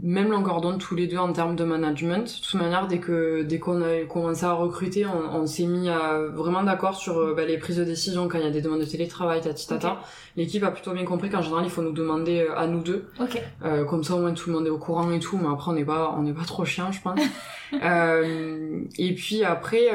[0.01, 2.23] même longueur d'onde tous les deux en termes de management.
[2.23, 5.87] De toute manière, dès que dès qu'on a commencé à recruter, on, on s'est mis
[5.87, 8.79] à, vraiment d'accord sur bah, les prises de décision quand il y a des demandes
[8.79, 9.99] de télétravail, tati tata.
[10.35, 13.11] L'équipe a plutôt bien compris qu'en général, il faut nous demander euh, à nous deux.
[13.63, 15.37] Euh, comme ça, au moins tout le monde est au courant et tout.
[15.37, 17.19] Mais après, on n'est pas on n'est pas trop chiant, je pense.
[17.83, 19.89] euh, et puis après,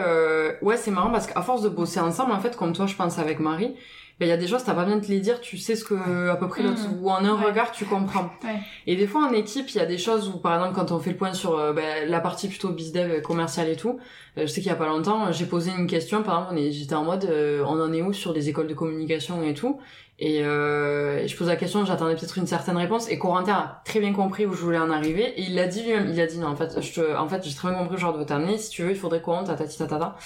[0.62, 3.18] ouais, c'est marrant parce qu'à force de bosser ensemble, en fait, comme toi, je pense
[3.18, 3.74] avec Marie
[4.18, 5.76] ben, il y a des choses, t'as pas bien de te les dire, tu sais
[5.76, 7.02] ce que, à peu près l'autre, Mmh.
[7.04, 7.46] ou en un Ouais.
[7.46, 8.30] regard, tu comprends.
[8.44, 8.60] Ouais.
[8.86, 10.98] Et des fois, en équipe, il y a des choses où, par exemple, quand on
[10.98, 13.98] fait le point sur euh, ben, la partie plutôt bizdev, commerciale et tout,
[14.38, 16.94] euh, je sais qu'il y a pas longtemps, j'ai posé une question, par exemple, j'étais
[16.94, 19.78] en mode, euh, on en est où sur les écoles de communication et tout,
[20.18, 23.82] et, euh, et je pose la question, j'attendais peut-être une certaine réponse, et Corentin a
[23.84, 26.26] très bien compris où je voulais en arriver, et il l'a dit lui-même, il a
[26.26, 28.24] dit non, en fait, je te, en fait, j'ai très bien compris où je dois
[28.24, 30.16] t'amener, si tu veux, il faudrait qu'on, tatati tatata.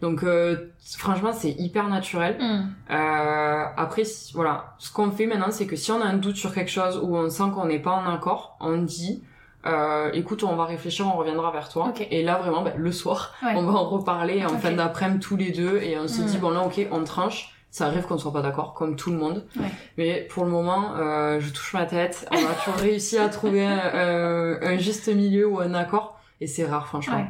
[0.00, 2.36] Donc, euh, franchement, c'est hyper naturel.
[2.40, 2.68] Hmm.
[2.90, 6.54] Euh, après, voilà, ce qu'on fait maintenant, c'est que si on a un doute sur
[6.54, 9.24] quelque chose ou on sent qu'on n'est pas en accord, on dit,
[9.66, 11.92] euh, écoute, on va réfléchir, on reviendra vers toi.
[12.10, 13.54] Et là, vraiment, ben, le soir, Ouais.
[13.56, 16.26] on va en reparler en fin d'après-midi tous les deux et on se Mm.
[16.26, 17.54] dit, bon là, ok, on tranche.
[17.70, 19.44] Ça arrive qu'on soit pas d'accord, comme tout le monde.
[19.60, 19.66] Ouais.
[19.98, 22.26] Mais pour le moment, euh, je touche ma tête.
[22.30, 26.18] On a toujours réussi à trouver un, un- un juste milieu ou un accord.
[26.40, 27.16] Et c'est rare, franchement.
[27.16, 27.26] Ouais.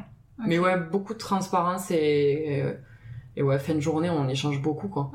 [0.47, 2.63] Mais ouais, beaucoup de transparence et,
[3.37, 5.11] et ouais, fin de journée, on échange beaucoup, quoi.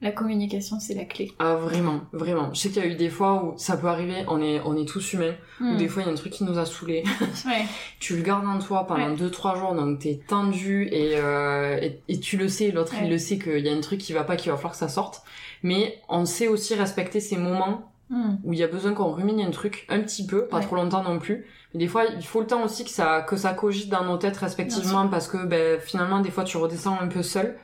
[0.00, 1.30] La communication, c'est la clé.
[1.38, 2.52] Ah vraiment, vraiment.
[2.52, 4.76] Je sais qu'il y a eu des fois où ça peut arriver, on est, on
[4.76, 5.74] est tous humains, Hmm.
[5.74, 7.04] ou des fois il y a un truc qui nous a saoulés.
[7.46, 7.64] Ouais.
[8.00, 9.16] tu le gardes en toi pendant Ouais.
[9.16, 13.02] deux trois jours, donc t'es tendu et, euh, et, et tu le sais, l'autre Ouais.
[13.04, 14.78] il le sait qu'il y a un truc qui va pas, qu'il va falloir que
[14.78, 15.22] ça sorte.
[15.62, 18.36] Mais on sait aussi respecter ces moments Hmm.
[18.44, 20.64] où il y a besoin qu'on rumine un truc un petit peu, pas Ouais.
[20.64, 21.46] trop longtemps non plus.
[21.72, 24.18] Mais des fois, il faut le temps aussi que ça, que ça cogite dans nos
[24.18, 27.56] têtes respectivement parce que ben, finalement, des fois, tu redescends un peu seul.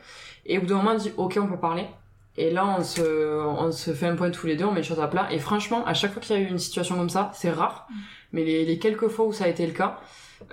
[0.46, 1.87] Et au bout d'un moment, on dit, ok, on peut parler.
[2.38, 4.87] Et là, on se, on se fait un point tous les deux, on met les
[4.87, 5.28] choses à plat.
[5.30, 7.87] Et franchement, à chaque fois qu'il y a eu une situation comme ça, c'est rare.
[7.90, 7.94] Mm.
[8.32, 10.00] Mais les, les quelques fois où ça a été le cas,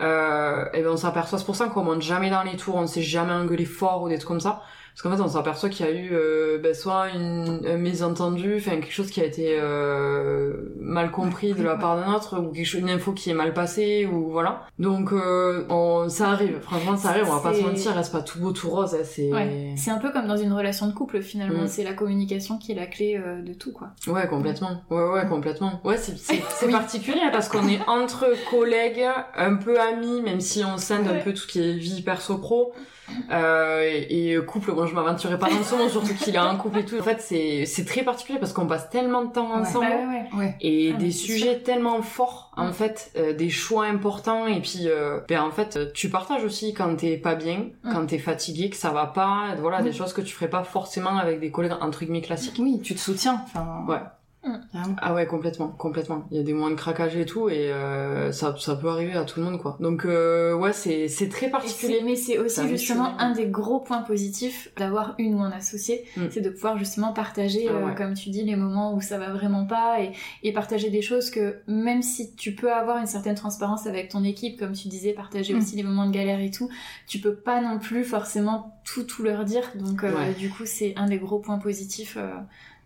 [0.02, 2.82] euh, et ben on s'aperçoit, c'est pour ça qu'on monte jamais dans les tours, on
[2.84, 4.62] ne s'est jamais engueulé fort ou des trucs comme ça.
[4.93, 8.56] Parce qu'en fait, on s'aperçoit qu'il y a eu euh, ben, soit une, un mésentendu,
[8.60, 12.54] enfin quelque chose qui a été euh, mal compris de la part d'un autre, ou
[12.54, 14.67] quelque chose, une info qui est mal passée, ou voilà.
[14.80, 18.13] Donc euh, on, ça arrive, franchement ça arrive, on va pas se C'est- mentir, reste
[18.13, 19.34] pas tout beau tout rose, hein, c'est...
[19.34, 19.74] Ouais.
[19.76, 21.63] C'est un peu comme dans une relation de couple finalement.
[21.63, 21.67] Mm.
[21.67, 23.89] C'est la communication qui est la clé euh, de tout quoi.
[24.08, 24.82] Ouais, complètement.
[24.89, 25.82] Ouais, ouais, complètement.
[25.84, 30.41] Ouais, c'est, c'est, c'est particulier hein, parce qu'on est entre collègues, un peu amis, même
[30.41, 31.21] si on scinde un Ouais.
[31.23, 32.73] peu tout ce qui est vie perso-pro.
[33.31, 36.55] Euh, et, et couple, moi je m'aventurais pas dans ce monde, surtout qu'il a un
[36.55, 36.97] couple et tout.
[36.99, 39.85] En fait, c'est, c'est très particulier parce qu'on passe tellement de temps ensemble.
[39.88, 40.39] Bah ouais, ouais.
[40.39, 40.55] Ouais.
[40.59, 45.19] Et Ah, des sujets tellement forts, en fait, euh, des choix importants, et puis, euh,
[45.29, 48.89] ben, en fait, tu partages aussi quand t'es pas bien, quand t'es fatigué, que ça
[48.89, 52.21] va pas, voilà, des choses que tu ferais pas forcément avec des collègues, entre guillemets,
[52.21, 52.57] classiques.
[52.59, 53.39] Oui, tu te soutiens.
[53.45, 53.99] Enfin, Ouais.
[54.71, 54.95] Carrément.
[55.01, 56.25] Ah ouais, complètement, complètement.
[56.31, 59.13] Il y a des moments de craquage et tout, et euh, ça, ça peut arriver
[59.13, 59.77] à tout le monde, quoi.
[59.79, 62.01] Donc, euh, ouais, c'est, c'est très particulier.
[62.03, 66.05] Mais c'est aussi Ça justement un des gros points positifs d'avoir une ou un associé,
[66.17, 66.21] Mm.
[66.29, 69.31] c'est de pouvoir justement partager, Ah euh, comme tu dis, les moments où ça va
[69.34, 70.12] vraiment pas et,
[70.43, 74.23] et partager des choses que même si tu peux avoir une certaine transparence avec ton
[74.23, 75.58] équipe, comme tu disais, partager Mm.
[75.58, 76.69] aussi les moments de galère et tout,
[77.08, 79.63] tu peux pas non plus forcément tout tout leur dire.
[79.75, 80.34] Donc euh, Ouais.
[80.38, 82.29] du coup, c'est un des gros points positifs euh,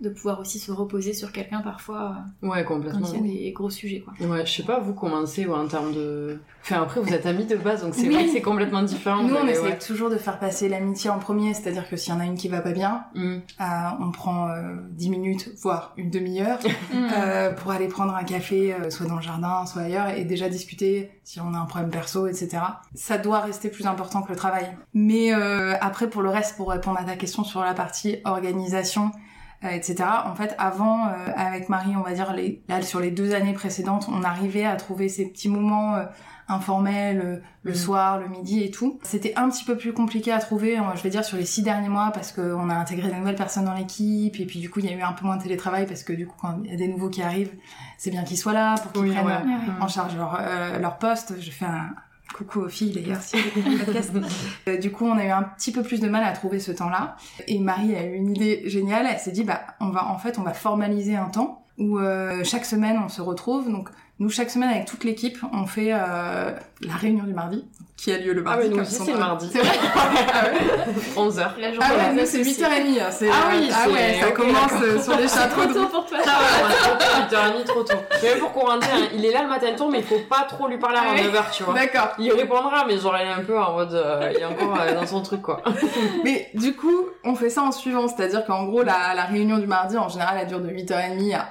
[0.01, 3.07] de pouvoir aussi se reposer sur quelqu'un parfois euh, Ouais, quand complètement.
[3.13, 4.13] il y a des gros sujets quoi.
[4.27, 6.39] Ouais, je sais pas, vous commencez ouais, en termes de...
[6.61, 8.13] Enfin, après, vous êtes amis de base, donc c'est Oui.
[8.13, 9.23] vrai que c'est complètement différent.
[9.23, 9.77] Nous, on essaie ouais.
[9.79, 12.47] toujours de faire passer l'amitié en premier, c'est-à-dire que s'il y en a une qui
[12.49, 13.35] va pas bien, Mm.
[13.61, 13.63] euh,
[14.01, 16.59] on prend euh, 10 minutes, voire une demi-heure,
[16.93, 17.07] Mm.
[17.17, 20.47] euh, pour aller prendre un café, euh, soit dans le jardin, soit ailleurs, et déjà
[20.49, 22.57] discuter si on a un problème perso, etc.
[22.93, 24.67] Ça doit rester plus important que le travail.
[24.93, 29.11] Mais euh, après, pour le reste, pour répondre à ta question sur la partie organisation,
[29.63, 30.03] etc.
[30.25, 33.53] En fait, avant, euh, avec Marie, on va dire, les, là, sur les deux années
[33.53, 36.05] précédentes, on arrivait à trouver ces petits moments euh,
[36.47, 37.75] informels, euh, le Mm.
[37.75, 38.99] soir, le midi et tout.
[39.03, 41.61] C'était un petit peu plus compliqué à trouver, euh, je vais dire, sur les six
[41.61, 44.79] derniers mois, parce qu'on a intégré de nouvelles personnes dans l'équipe, et puis du coup,
[44.79, 46.71] il y a eu un peu moins de télétravail, parce que du coup, quand il
[46.71, 47.53] y a des nouveaux qui arrivent,
[47.97, 49.33] c'est bien qu'ils soient là, pour qu'ils Oui, prennent ouais.
[49.33, 51.35] euh, en charge leur, euh, leur poste.
[51.39, 51.89] Je fais un
[52.33, 54.11] coucou aux filles d'ailleurs si elles écoutent le podcast.
[54.67, 56.71] Euh, du coup, on a eu un petit peu plus de mal à trouver ce
[56.71, 57.15] temps-là.
[57.47, 59.07] Et Marie a eu une idée géniale.
[59.09, 62.43] Elle s'est dit, bah, on va, en fait, on va formaliser un temps où euh,
[62.43, 63.71] chaque semaine on se retrouve.
[63.71, 66.51] Donc, nous, chaque semaine avec toute l'équipe, on fait euh,
[66.81, 67.63] la réunion du mardi,
[67.95, 68.69] qui a lieu le Ah, mardi.
[68.69, 69.49] mais nous aussi, son c'est le mardi.
[69.51, 69.77] C'est vrai
[70.33, 70.93] Ah ouais
[71.29, 71.47] 11h.
[71.59, 72.63] La journée Ah ouais, c'est associés.
[72.65, 73.01] 8h30.
[73.01, 75.73] hein, c'est- Ah oui, ah c'est- ouais, ça commence euh, sur les C'est chapeaux trop
[75.73, 76.17] tôt pour toi.
[76.25, 77.97] Ah ouais, ouais, trop tôt, 8h30, trop tôt.
[78.23, 80.67] Même pour Corentin, hein, il est là le matin tôt, mais il faut pas trop
[80.67, 81.27] lui parler avant Ah ouais.
[81.29, 81.73] 9h, tu vois.
[81.73, 82.09] D'accord.
[82.19, 84.93] Il répondra, mais genre, il est un peu en mode, euh, il est encore euh,
[84.95, 85.61] dans son truc, quoi.
[86.25, 89.67] Mais du coup, on fait ça en suivant, c'est-à-dire qu'en gros, la, la réunion du
[89.67, 91.45] mardi, en général, elle dure de 8h30 à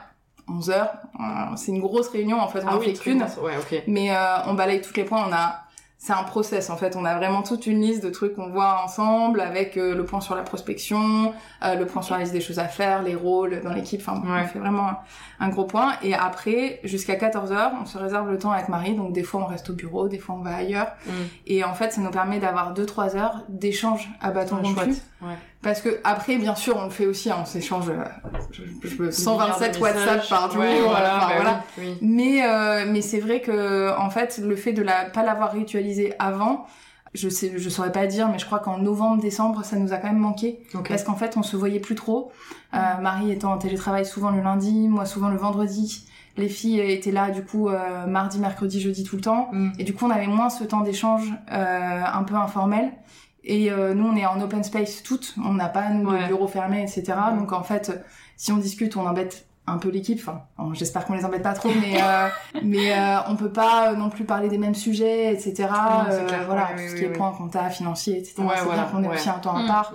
[0.51, 0.91] 11 heures.
[1.21, 1.25] Euh,
[1.57, 3.23] c'est une grosse réunion, en fait, on Ah en oui, fait qu'une.
[3.23, 3.85] Ouais.
[3.87, 5.61] Mais euh, on balaye tous les points, on a...
[6.01, 8.83] C'est un process en fait, on a vraiment toute une liste de trucs qu'on voit
[8.85, 11.33] ensemble avec euh, le point sur la prospection,
[11.65, 14.21] euh, le point sur la liste des choses à faire, les rôles dans l'équipe, enfin
[14.21, 14.43] Ouais.
[14.45, 14.99] on fait vraiment un,
[15.41, 15.95] un gros point.
[16.05, 19.47] Et après, jusqu'à 14h, on se réserve le temps avec Marie, donc des fois on
[19.47, 20.93] reste au bureau, des fois on va ailleurs.
[21.05, 21.11] Mm.
[21.49, 24.91] Et en fait, ça nous permet d'avoir 2-3 heures d'échange à bâton Ouais, rompu.
[25.21, 25.35] Ouais.
[25.63, 28.05] Parce que après, bien sûr, on le fait aussi, hein, on s'échange euh,
[28.53, 31.65] je- je- je- 127 Des WhatsApp par jour, Ouais, voilà, bah voilà.
[31.79, 31.99] oui, oui.
[32.01, 36.15] Mais euh, mais c'est vrai que en fait le fait de la pas l'avoir ritualisé
[36.21, 36.67] avant,
[37.15, 39.97] je sais je saurais pas dire mais je crois qu'en novembre décembre ça nous a
[39.97, 42.31] quand même manqué parce qu'en fait on se voyait plus trop.
[42.75, 46.05] Euh, Marie étant en télétravail souvent le lundi, moi souvent le vendredi.
[46.37, 49.71] Les filles étaient là du coup euh, mardi, mercredi, jeudi tout le temps Mm.
[49.81, 52.93] et du coup on avait moins ce temps d'échange euh, un peu informel.
[53.49, 56.23] Et euh, nous on est en open space toutes, on n'a pas nous Ouais.
[56.23, 57.15] de bureau fermé etc.
[57.39, 57.91] Donc en fait
[58.37, 60.19] si on discute on embête un peu l'équipe.
[60.23, 62.29] Enfin, bon, j'espère qu'on les embête pas trop, mais euh,
[62.63, 65.69] mais euh, on peut pas euh, non plus parler des mêmes sujets, etc.
[65.71, 66.45] Non, Euh, clair.
[66.47, 67.17] voilà, Ouais, tout oui, ce oui, qui est oui.
[67.19, 68.37] point compta, financier, etc.
[68.39, 69.15] Ouais, c'est voilà, bien qu'on ait ouais.
[69.17, 69.67] aussi un temps à Mm.
[69.67, 69.93] part.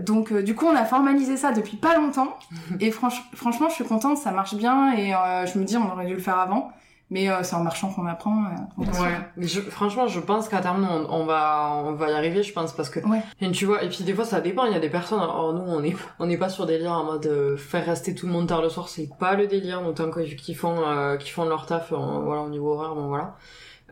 [0.00, 2.36] Donc euh, du coup, on a formalisé ça depuis pas longtemps.
[2.80, 4.92] et franch- franchement, je suis contente, ça marche bien.
[4.92, 6.70] Et euh, je me dis, on aurait dû le faire avant.
[7.12, 8.44] Mais euh, c'est en marchant qu'on apprend.
[8.44, 12.12] euh, Ouais, mais je, franchement, je pense qu'à terme, on, on va, on va y
[12.12, 13.20] arriver, je pense, parce que, Ouais.
[13.40, 15.52] et tu vois, et puis des fois, ça dépend, il y a des personnes, alors
[15.52, 18.32] nous, on est, on n'est pas sur délire en mode euh, faire rester tout le
[18.32, 21.66] monde tard le soir, c'est pas le délire, autant qu'ils font, euh, qu'ils font leur
[21.66, 23.34] taf, en- voilà, au niveau horaire, bon, voilà.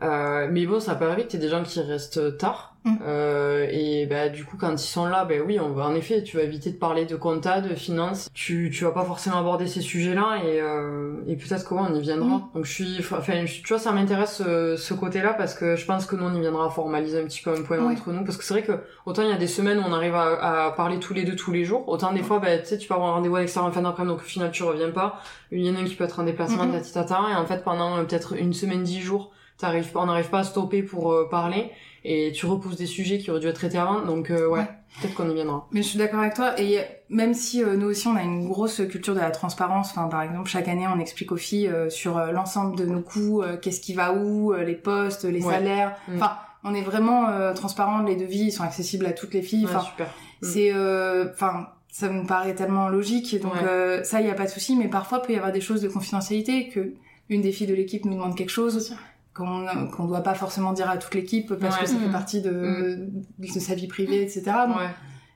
[0.01, 2.75] Euh, mais bon, ça peut arriver que t'aies des gens qui restent tard.
[2.85, 2.95] Mm.
[3.05, 6.23] Euh, et bah du coup quand ils sont là, ben oui, on va en effet,
[6.23, 8.29] tu vas éviter de parler de compta, de finance.
[8.33, 11.93] Tu tu vas pas forcément aborder ces sujets-là et euh, et peut-être que ouais, on
[11.93, 12.37] y viendra.
[12.37, 12.43] Mm.
[12.55, 16.05] Donc je suis enfin tu vois ça m'intéresse euh, ce côté-là parce que je pense
[16.05, 17.91] que nous on y viendra formaliser un petit peu un point Ouais.
[17.93, 18.71] entre nous parce que c'est vrai que
[19.05, 21.35] autant il y a des semaines où on arrive à, à parler tous les deux
[21.35, 23.49] tous les jours, autant des fois ben tu sais tu peux avoir un rendez-vous avec
[23.49, 25.19] Sarah en fin d'après-midi donc au final tu reviens pas.
[25.51, 26.71] Il y en a un qui peut être en déplacement Mhm.
[26.71, 30.05] tati tata et en fait pendant euh, peut-être une semaine dix jours t'arrives pas on
[30.05, 31.69] n'arrive pas à stopper pour euh, parler
[32.05, 34.65] et tu repousses des sujets qui auraient dû être traités avant donc euh, ouais, Ouais.
[35.01, 36.59] peut-être qu'on y viendra Mais je suis d'accord avec toi.
[36.59, 40.07] Et même si euh, nous aussi on a une grosse culture de la transparence, enfin
[40.07, 43.41] par exemple chaque année on explique aux filles euh, sur euh, l'ensemble de nos coûts,
[43.41, 45.53] euh, qu'est-ce qui va où, euh, les postes, les Ouais.
[45.53, 45.95] salaires.
[46.07, 46.15] Mm.
[46.15, 48.01] Enfin, on est vraiment euh, transparent.
[48.03, 49.65] Les devis ils sont accessibles à toutes les filles.
[49.65, 50.07] Ouais, Enfin, super
[50.41, 50.45] Mm.
[50.45, 53.39] c'est, euh, enfin, ça me paraît tellement logique.
[53.41, 53.59] Donc Ouais.
[53.67, 54.77] euh, ça, il y a pas de souci.
[54.77, 56.93] Mais parfois, il peut y avoir des choses de confidentialité que
[57.29, 58.95] une des filles de l'équipe nous demande quelque chose
[59.39, 61.81] qu'on qu'on doit pas forcément dire à toute l'équipe parce Ouais.
[61.83, 62.11] que ça fait Mhm.
[62.11, 63.07] partie de,
[63.39, 64.43] de sa vie privée, etc.
[64.67, 64.89] Donc, ouais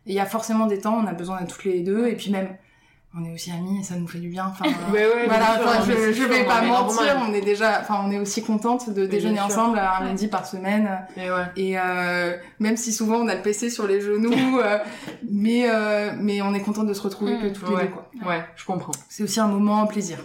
[0.06, 2.30] il y a forcément des temps, on a besoin d'être toutes les deux, et puis
[2.30, 2.50] même,
[3.16, 4.48] on est aussi amis, et ça nous fait du bien.
[4.52, 8.02] Enfin, euh, Ouais, ouais, voilà, sûr, enfin, je, vais pas mentir, on est déjà, enfin,
[8.06, 10.06] on est aussi contente de déjeuner ensemble un Ouais.
[10.08, 10.90] lundi par semaine.
[11.16, 14.80] Et ouais Et euh, même si souvent on a le PC sur les genoux, euh,
[15.30, 17.54] mais euh, mais on est content de se retrouver que Mm.
[17.54, 17.84] toutes les Ouais.
[17.84, 17.90] deux.
[17.90, 18.10] quoi.
[18.30, 20.18] ouais je comprends C'est aussi un moment plaisir.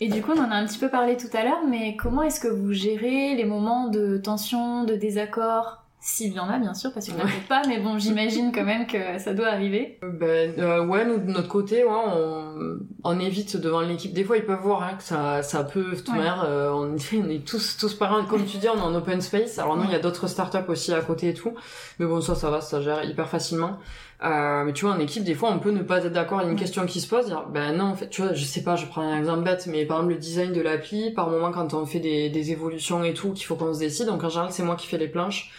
[0.00, 2.22] Et du coup, on en a un petit peu parlé tout à l'heure, mais comment
[2.22, 5.79] est-ce que vous gérez les moments de tension, de désaccord?
[6.02, 7.32] S'il y en a, bien sûr, parce qu'il n'y en a Ouais.
[7.32, 9.98] peut-être pas, mais bon, j'imagine quand même que ça doit arriver.
[10.02, 14.14] Ben euh, ouais, nous de notre côté, ouais, on, on évite devant l'équipe.
[14.14, 15.90] Des fois, ils peuvent voir hein, que ça, ça peut.
[15.90, 16.16] De toute Ouais.
[16.16, 18.24] manière, euh, on, on est tous, tous pareils.
[18.28, 19.58] Comme tu dis, on est en open space.
[19.58, 21.52] Alors non, il y a d'autres startups aussi à côté et tout.
[21.98, 23.76] Mais bon, ça, ça va, ça gère hyper facilement.
[24.24, 26.40] Euh, mais tu vois, en équipe, des fois, on peut ne pas être d'accord.
[26.40, 27.26] Il y a une question qui se pose.
[27.26, 29.66] Dire, ben non, en fait, tu vois, je sais pas, je prends un exemple bête,
[29.66, 33.04] mais par exemple le design de l'appli, par moment, quand on fait des, des évolutions
[33.04, 34.06] et tout, qu'il faut qu'on se décide.
[34.06, 35.50] Donc en général, c'est moi qui fais les planches.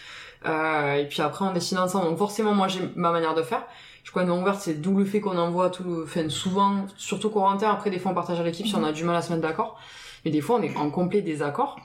[0.46, 2.06] Euh, et puis après, on décide ensemble.
[2.06, 3.64] Donc forcément, moi, j'ai ma manière de faire.
[4.04, 7.30] Je crois une ouverte, c'est d'où le fait qu'on envoie tout le, enfin, souvent, surtout
[7.30, 9.30] Corentin, après, des fois, on partage à l'équipe si on a du mal à se
[9.30, 9.78] mettre d'accord.
[10.24, 11.78] Mais des fois, on est en complet désaccord.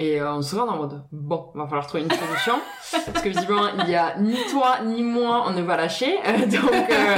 [0.00, 2.54] Et euh, on se regarde en mode, bon, va falloir trouver une solution.
[3.12, 6.16] parce que visiblement, il y a ni toi, ni moi, on ne va lâcher.
[6.24, 7.16] Euh, donc, euh,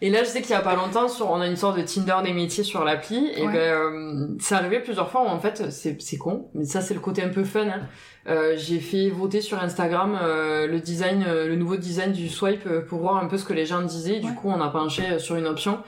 [0.00, 1.82] et là, je sais qu'il y a pas longtemps, sur, on a une sorte de
[1.82, 3.32] Tinder des métiers sur l'appli.
[3.34, 3.52] Et Ouais.
[3.52, 6.50] ben, euh, c'est arrivé plusieurs fois où, en fait, c'est, c'est con.
[6.54, 7.80] Mais ça, c'est le côté un peu fun, hein.
[8.28, 13.00] Euh, j'ai fait voter sur Instagram euh, le design, le nouveau design du swipe pour
[13.00, 14.20] voir un peu ce que les gens disaient.
[14.20, 15.78] Du coup, on a penché sur une option.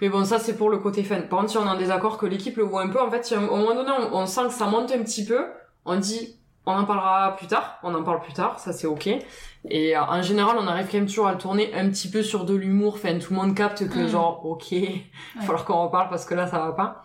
[0.00, 1.20] Mais bon, ça c'est pour le côté fun.
[1.28, 3.24] Par contre, si on est en désaccord, que l'équipe le voit un peu, en fait,
[3.24, 5.40] si à un- moment donné, on, on sent que ça monte un petit peu,
[5.84, 7.78] on dit, on en parlera plus tard.
[7.82, 9.08] On en parle plus tard, ça c'est ok.
[9.68, 12.22] Et euh, en général, on arrive quand même toujours à le tourner un petit peu
[12.22, 12.94] sur de l'humour.
[12.94, 14.08] Enfin, tout le monde capte que Mm.
[14.08, 15.02] genre, ok, il
[15.36, 17.04] va falloir qu'on en parle parce que là, ça va pas.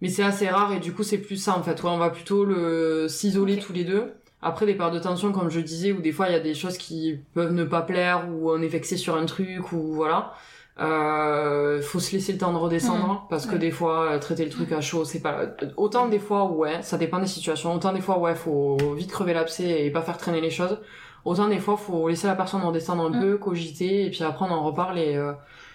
[0.00, 1.82] Mais c'est assez rare et du coup, c'est plus ça en fait.
[1.82, 4.14] Ouais, on va plutôt le s'isoler tous les deux.
[4.42, 6.54] Après, des périodes de tension, comme je disais, où des fois il y a des
[6.54, 10.34] choses qui peuvent ne pas plaire, ou on est vexé sur un truc, ou voilà.
[10.78, 14.50] Euh, faut se laisser le temps de redescendre, parce que des fois, euh, traiter le
[14.50, 15.38] truc à chaud, c'est pas...
[15.76, 17.74] Autant des fois, ouais, ça dépend des situations.
[17.74, 20.78] Autant des fois, ouais, faut vite crever l'abcès et pas faire traîner les choses.
[21.24, 23.20] Autant des fois, faut laisser la personne redescendre un Mm.
[23.20, 25.32] peu, cogiter, et puis après on en reparle, et, euh,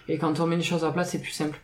[0.08, 1.60] et quand on met les choses à plat, c'est plus simple.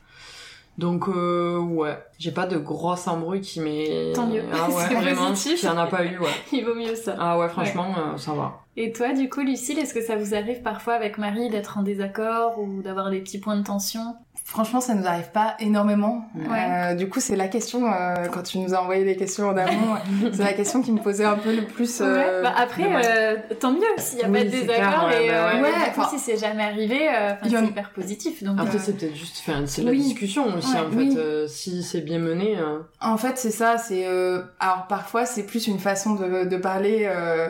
[0.76, 4.12] Donc euh, ouais, j'ai pas de grosse embrouille qui m'est.
[4.14, 4.42] Tant mieux.
[4.52, 5.60] Ah ouais, C'est vraiment, positif.
[5.60, 6.28] qu'il y en a pas eu, ouais.
[6.52, 7.16] Il vaut mieux ça.
[7.18, 8.60] Ah ouais, franchement, euh, ça va.
[8.80, 11.82] Et toi, du coup, Lucille, est-ce que ça vous arrive parfois avec Marie d'être en
[11.82, 14.14] désaccord ou d'avoir des petits points de tension?
[14.50, 16.24] Franchement, ça nous arrive pas énormément.
[16.34, 16.46] Ouais.
[16.58, 19.56] Euh, du coup, c'est la question, euh, quand tu nous as envoyé les questions en
[19.58, 19.96] amont,
[20.32, 22.00] c'est la question qui me posait un peu le plus.
[22.00, 25.06] euh, Ouais, bah après, euh, tant mieux s'il n'y a Oui, pas de désaccord.
[25.06, 25.68] clair, ouais, et bah euh, ouais.
[25.68, 28.42] du coup, enfin, si c'est jamais arrivé, euh, c'est hyper positif.
[28.42, 29.98] Donc, Après, euh, c'est peut-être juste, c'est la Oui.
[30.00, 30.96] discussion aussi, Ouais, en fait.
[30.96, 31.14] oui.
[31.18, 32.56] euh, si c'est bien mené.
[32.58, 33.76] euh, En fait, c'est ça.
[33.76, 37.48] C'est euh, alors parfois c'est plus une façon de, de parler euh,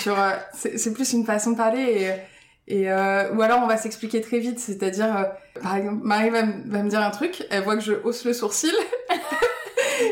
[0.00, 0.18] sur.
[0.18, 2.10] euh, c'est c'est plus une façon de parler et.
[2.72, 5.24] Et euh, ou alors on va s'expliquer très vite, c'est-à-dire, euh,
[5.60, 8.24] par exemple, Marie va, me- va me dire un truc, elle voit que je hausse
[8.24, 8.72] le sourcil,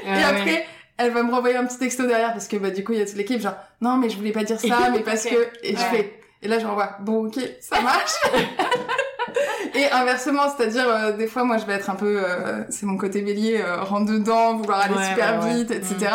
[0.05, 0.25] et ouais.
[0.25, 0.67] après
[0.97, 3.03] elle va me renvoyer un petit texto derrière parce que bah du coup il y
[3.03, 5.77] a toute l'équipe genre non mais je voulais pas dire ça, mais parce que et
[5.77, 8.15] je fais et là je renvoie bon ok ça marche.
[9.75, 12.97] et inversement, c'est-à-dire euh, des fois moi je vais être un peu, euh, c'est mon
[12.97, 16.11] côté bélier, euh, rentre dedans, vouloir aller super vite, etc.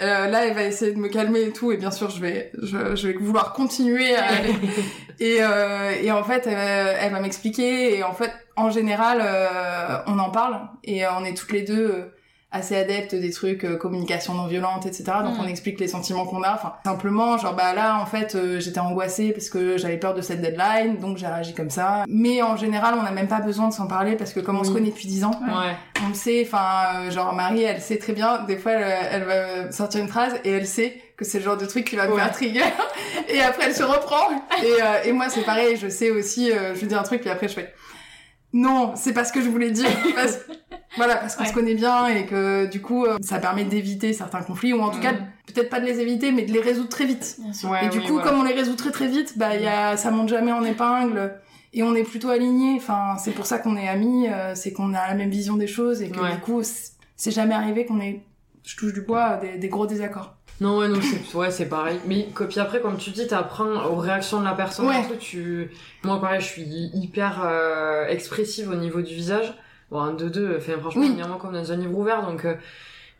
[0.00, 2.52] Euh, là, elle va essayer de me calmer et tout, et bien sûr, je vais,
[2.62, 4.54] je, je vais vouloir continuer à aller.
[5.20, 9.98] et, euh, et en fait, elle, elle va m'expliquer, et en fait, en général, euh,
[10.06, 12.14] on en parle, et euh, on est toutes les deux euh,
[12.50, 15.04] assez adeptes des trucs euh, communication non violente, etc.
[15.22, 15.40] Donc, Mm.
[15.42, 16.54] on explique les sentiments qu'on a.
[16.54, 20.22] Enfin, simplement, genre, bah là, en fait, euh, j'étais angoissée parce que j'avais peur de
[20.22, 22.04] cette deadline, donc j'ai réagi comme ça.
[22.08, 24.64] Mais en général, on n'a même pas besoin de s'en parler parce que comme on
[24.64, 24.76] se Oui.
[24.76, 25.76] connaît depuis 10 ans, Ouais.
[26.04, 29.24] on le sait, enfin, euh, genre Marie, elle sait très bien, des fois, elle, elle
[29.24, 32.06] va sortir une phrase et elle sait que c'est le genre de truc qui va
[32.06, 32.20] me Ouais.
[32.22, 32.60] faire trigger.
[33.28, 34.30] et après, elle se reprend.
[34.62, 37.20] Et, euh, et moi, c'est pareil, je sais aussi, euh, je lui dis un truc,
[37.20, 37.74] puis après, je fais,
[38.54, 39.90] non, c'est pas ce que je voulais dire.
[40.14, 40.38] Parce...
[40.98, 41.48] Voilà, parce qu'on Ouais.
[41.48, 44.90] se connaît bien et que du coup, euh, ça permet d'éviter certains conflits, ou en
[44.90, 45.02] tout Mm.
[45.02, 45.12] cas,
[45.46, 47.38] peut-être pas de les éviter, mais de les résoudre très vite.
[47.64, 48.28] Ouais, Et du oui, coup, voilà.
[48.28, 51.34] comme on les résout très très vite, bah y a, ça monte jamais en épingle
[51.72, 52.74] et on est plutôt alignés.
[52.76, 55.66] Enfin, c'est pour ça qu'on est amis, euh, c'est qu'on a la même vision des
[55.66, 56.34] choses et que Ouais.
[56.34, 56.60] du coup,
[57.16, 58.20] c'est jamais arrivé qu'on ait,
[58.64, 60.34] je touche du bois, des, des gros désaccords.
[60.60, 62.00] Non, ouais, non, c'est, ouais, c'est pareil.
[62.04, 64.86] Mais, puis après, comme tu dis, t'apprends aux réactions de la personne.
[64.88, 65.02] Ouais.
[65.02, 65.70] et tout, tu...
[66.02, 66.62] Moi, pareil, je suis
[66.94, 69.54] hyper euh, expressive au niveau du visage.
[69.90, 71.14] Bon, un 2-2, enfin, franchement, Oui.
[71.18, 72.44] vraiment comme dans un livre ouvert, donc...
[72.44, 72.54] euh,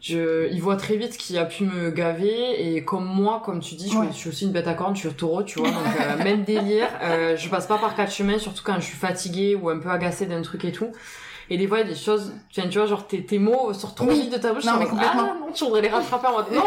[0.01, 3.75] je, il voit très vite qui a pu me gaver et comme moi, comme tu
[3.75, 4.07] dis, je, Ouais.
[4.13, 6.45] je suis aussi une bête à cornes, je suis taureau, tu vois, donc euh, même
[6.45, 6.87] délire.
[7.03, 9.89] Euh, je passe pas par quatre chemins, surtout quand je suis fatiguée ou un peu
[9.91, 10.93] agacée d'un truc et tout.
[11.51, 13.97] Et des fois, il y a des choses, tu vois, genre tes, tes mots sortent
[13.97, 14.67] trop vite de ta bouche.
[14.67, 15.31] Non, mais complètement.
[15.33, 16.63] Ah non, tu voudrais les rattraper en mode non,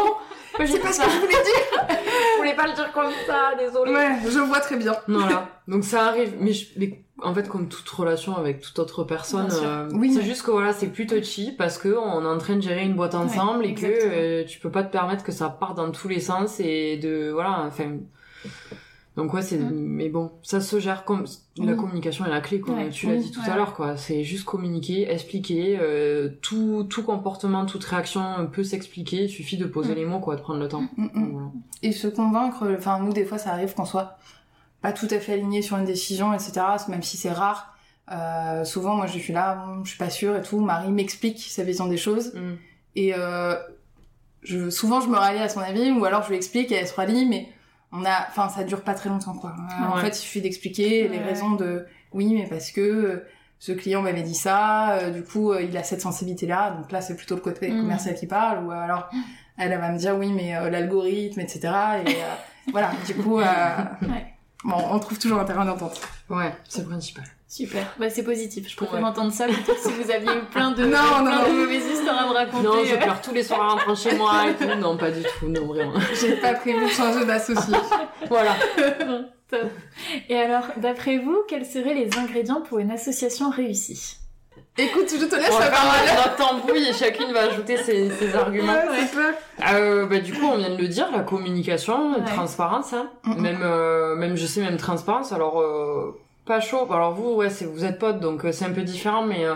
[0.66, 1.86] C'est pas ce que je voulais dire.
[2.34, 3.92] je voulais pas le dire comme ça, désolé.
[3.94, 4.94] Ouais, je vois très bien.
[5.08, 5.48] Voilà.
[5.68, 9.48] Donc ça arrive, mais, je- mais en fait comme toute relation avec toute autre personne,
[9.52, 10.12] euh, Oui.
[10.12, 12.84] c'est juste que voilà c'est plus touchy parce que on est en train de gérer
[12.84, 15.90] une boîte ensemble et que euh, tu peux pas te permettre que ça parte dans
[15.90, 17.90] tous les sens et de voilà enfin
[19.16, 19.70] donc ouais c'est Mm.
[19.74, 21.26] mais bon ça se gère comme
[21.58, 21.76] la Oui.
[21.76, 22.88] communication est la clé comme Ouais.
[22.88, 23.50] tu l'as Oui, dit tout ouais.
[23.50, 29.24] à l'heure quoi c'est juste communiquer expliquer euh, tout tout comportement toute réaction peut s'expliquer
[29.24, 29.96] il suffit de poser Mm.
[29.96, 30.84] les mots quoi de prendre le temps.
[30.96, 31.48] Voilà.
[31.82, 34.16] Et se convaincre, enfin, nous, des fois, ça arrive qu'on soit
[34.82, 36.52] pas tout à fait aligné sur une décision, etc.,
[36.88, 37.74] même si c'est rare.
[38.10, 40.58] Euh, souvent, moi, je suis là, je suis pas sûre et tout.
[40.60, 42.34] Marie m'explique sa vision des choses.
[42.34, 42.54] Mm.
[42.96, 43.54] Et euh,
[44.42, 46.88] je, souvent, je me rallie à son avis, ou alors je lui explique et elle
[46.88, 47.48] se rallie, mais
[47.92, 49.54] on a, enfin, ça dure pas très longtemps, quoi.
[49.80, 53.26] Euh, En fait, il suffit d'expliquer les raisons de, oui, mais parce que euh,
[53.60, 57.16] ce client m'avait dit ça, euh, du coup, il a cette sensibilité-là, donc là, c'est
[57.16, 57.80] plutôt le côté Mm.
[57.82, 59.08] commercial qui parle, ou alors,
[59.56, 61.60] elle, elle va me dire, oui, mais l'algorithme, etc.,
[62.04, 62.16] et
[62.72, 63.44] voilà, du coup, euh,
[64.02, 64.31] Ouais.
[64.64, 66.00] Bon, on trouve toujours un terrain d'entente.
[66.30, 68.66] ouais c'est le principal Super, bah, c'est positif.
[68.66, 69.04] Je préfère Ouais.
[69.04, 71.58] entendre ça plutôt que si vous aviez eu plein de, Non, non, plein de non.
[71.58, 72.62] mauvaises histoires à me raconter.
[72.66, 74.74] Non, je pleure tous les soirs en rentrant chez moi et tout.
[74.80, 75.92] Non, pas du tout, non, vraiment.
[76.18, 77.74] J'ai pas prévu de changer d'associé.
[78.30, 78.56] Voilà.
[79.50, 79.70] Top.
[80.30, 84.16] Et alors, d'après vous, quels seraient les ingrédients pour une association réussie?
[84.78, 88.08] Écoute, je te laisse On va la faire notre embrouille et chacune va ajouter ses,
[88.10, 88.72] ses arguments.
[88.72, 89.06] Ouais.
[89.74, 92.24] Euh, bah, du coup, on vient de le dire, la communication, la Ouais.
[92.24, 93.10] transparence, hein.
[93.24, 93.40] Mm, mm.
[93.42, 95.30] Même, euh, même, je sais, même transparence.
[95.32, 96.86] Alors, euh, pas chaud.
[96.90, 99.54] Alors, vous, ouais, c'est, vous êtes potes, donc euh, c'est un peu différent, mais euh,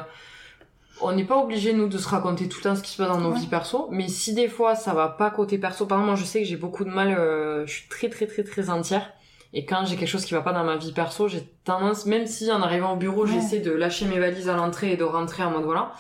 [1.01, 3.09] on n'est pas obligé nous de se raconter tout le temps ce qui se passe
[3.09, 3.39] dans nos Ouais.
[3.39, 3.89] vies perso.
[3.91, 6.47] Mais si des fois ça va pas côté perso, par exemple, moi je sais que
[6.47, 9.11] j'ai beaucoup de mal, euh, je suis très très très très entière.
[9.53, 12.27] Et quand j'ai quelque chose qui va pas dans ma vie perso, j'ai tendance, même
[12.27, 13.33] si en arrivant au bureau, Ouais.
[13.33, 15.93] j'essaie de lâcher mes valises à l'entrée et de rentrer en mode voilà.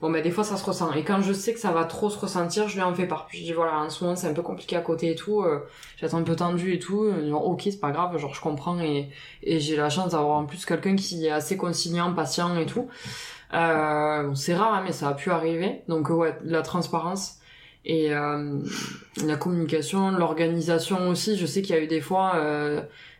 [0.00, 0.92] Bon, bah, des fois, ça se ressent.
[0.92, 3.26] Et quand je sais que ça va trop se ressentir, je lui en fais part.
[3.26, 5.42] Puis je dis, voilà, en ce moment, c'est un peu compliqué à côté et tout.
[5.42, 5.60] Euh,
[5.96, 7.04] J'attends un peu tendu et tout.
[7.04, 8.78] Euh, Genre, ok, c'est pas grave, genre, je comprends.
[8.80, 9.08] Et,
[9.42, 12.88] et j'ai la chance d'avoir en plus quelqu'un qui est assez conciliant, patient et tout.
[13.54, 15.82] Euh, bon, c'est rare, hein, mais ça a pu arriver.
[15.88, 17.36] Donc, ouais, la transparence.
[17.84, 22.32] Et la communication, l'organisation aussi, je sais qu'il y a eu des fois,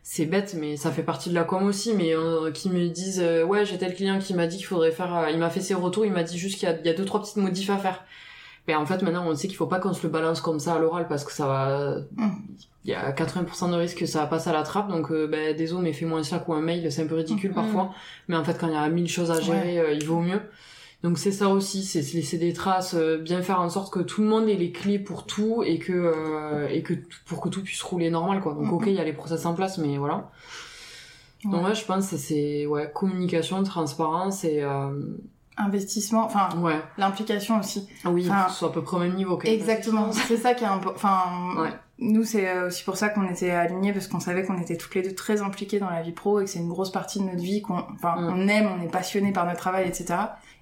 [0.03, 2.15] c'est bête, mais ça fait partie de la com aussi, mais
[2.55, 5.51] qui me disent, ouais, j'ai tel client qui m'a dit qu'il faudrait faire, il m'a
[5.51, 7.21] fait ses retours, il m'a dit juste qu'il y a, il y a deux trois
[7.21, 8.05] petites modifs à faire.
[8.67, 10.75] Mais en fait, maintenant, on sait qu'il faut pas qu'on se le balance comme ça
[10.75, 11.97] à l'oral parce que ça va.
[12.17, 12.31] Mm.
[12.87, 15.57] Il y a 80% de risque que ça passe à la trappe, donc euh, ben,
[15.57, 17.55] désolé, mais fais-moi un sac ou un mail, c'est un peu ridicule mm.
[17.55, 17.91] parfois.
[18.29, 20.41] Mais en fait, quand il y a mille choses à gérer, euh, il vaut mieux.
[21.05, 24.23] Donc c'est ça aussi, c'est laisser des traces, euh, bien faire en sorte que tout
[24.23, 26.95] le monde ait les clés pour tout et que euh, et que
[27.27, 28.55] pour que tout puisse rouler normal quoi.
[28.55, 30.31] Donc ok, il y a les process en place, mais voilà.
[31.45, 34.65] Donc moi je pense que c'est ouais communication, transparence et
[35.57, 36.81] investissement, enfin ouais.
[36.99, 37.89] l'implication aussi.
[38.05, 39.39] Oui, soit à peu près au même niveau.
[39.45, 40.97] Exactement, c'est ça qui est important.
[40.97, 44.77] Enfin, nous c'est euh, aussi pour ça qu'on était alignés parce qu'on savait qu'on était
[44.77, 47.21] toutes les deux très impliquées dans la vie pro et que c'est une grosse partie
[47.21, 48.33] de notre vie qu'on, enfin, mm.
[48.35, 50.15] on aime, on est passionné par notre travail, etc.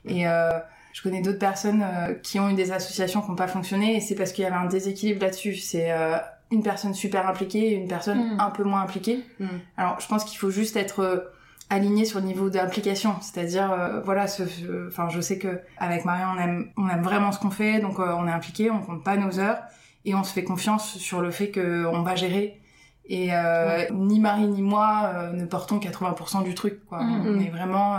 [0.06, 0.50] Et euh,
[0.92, 4.00] je connais d'autres personnes euh, qui ont eu des associations qui n'ont pas fonctionné et
[4.00, 5.56] c'est parce qu'il y avait un déséquilibre là-dessus.
[5.56, 6.16] C'est euh,
[6.50, 8.40] une personne super impliquée et une personne mm.
[8.40, 9.24] un peu moins impliquée.
[9.38, 9.46] Mm.
[9.76, 11.32] Alors je pense qu'il faut juste être
[11.72, 14.42] aligné sur le niveau d'implication c'est-à-dire euh, voilà ce,
[14.88, 17.98] enfin je sais que avec Marion on aime on aime vraiment ce qu'on fait donc
[17.98, 19.58] euh, on est impliqué on compte pas nos heures
[20.04, 22.60] et on se fait confiance sur le fait que on va gérer
[23.06, 27.50] et euh, ni Marie ni moi ne portons 80% du truc quoi mm, on est
[27.50, 27.98] vraiment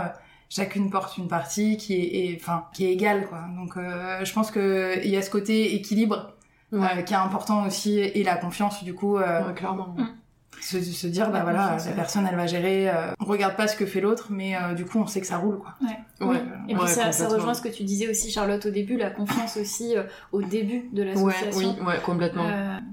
[0.54, 3.46] chacune porte une partie qui est enfin qui est égale quoi.
[3.58, 6.34] Donc je pense que il y a ce côté équilibre
[6.72, 9.18] qui est important aussi et la confiance du coup
[9.56, 9.96] clairement.
[9.98, 10.23] Mm
[10.64, 13.76] se, se dire bah voilà la personne elle va gérer euh, on regarde pas ce
[13.76, 15.74] que fait l'autre mais euh, du coup on sait que ça roule quoi.
[15.82, 16.42] Ouais, ouais.
[16.70, 19.58] et puis ça, ça, rejoint ce que tu disais aussi Charlotte au début la confiance
[19.58, 21.58] aussi euh, au début de l'association.
[21.58, 22.48] ouais, oui ouais complètement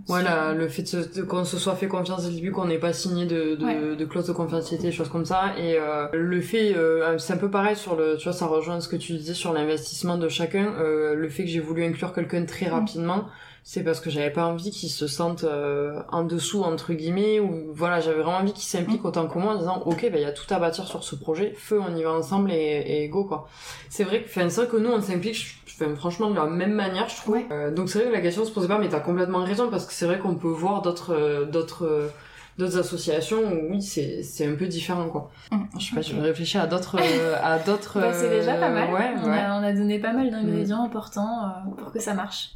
[0.06, 2.92] voilà le fait de, qu'on se soit fait confiance dès le début qu'on n'ait pas
[2.92, 5.54] signé de, de, de clause de confidencialité des choses comme ça.
[5.58, 5.78] Et
[6.12, 6.74] le fait
[7.18, 9.52] c'est un peu pareil sur le tu vois ça rejoint ce que tu disais sur
[9.52, 10.72] l'investissement de chacun.
[10.78, 12.72] Le fait que j'ai voulu inclure quelqu'un très mm.
[12.72, 13.26] rapidement
[13.62, 17.72] c'est parce que j'avais pas envie qu'ils se sentent euh, en dessous entre guillemets ou
[17.72, 20.24] voilà j'avais vraiment envie qu'ils s'impliquent autant que moi en disant ok ben il y
[20.24, 23.24] a tout à bâtir sur ce projet feu on y va ensemble et, et go
[23.24, 23.48] quoi.
[23.88, 25.62] C'est vrai que c'est vrai que nous on s'implique
[25.96, 27.38] franchement de la même manière je trouve.
[27.50, 29.86] Euh, donc c'est vrai que la question se posait pas mais t'as complètement raison parce
[29.86, 32.10] que c'est vrai qu'on peut voir d'autres euh, d'autres
[32.58, 35.30] d'autres associations où oui c'est c'est un peu différent quoi.
[35.52, 35.56] Mmh.
[35.78, 36.98] je sais pas je vais réfléchir à d'autres
[37.42, 38.92] à d'autres bah, c'est déjà pas mal.
[38.92, 42.50] ouais, on, A, on a donné pas mal d'ingrédients importants pour que ça marche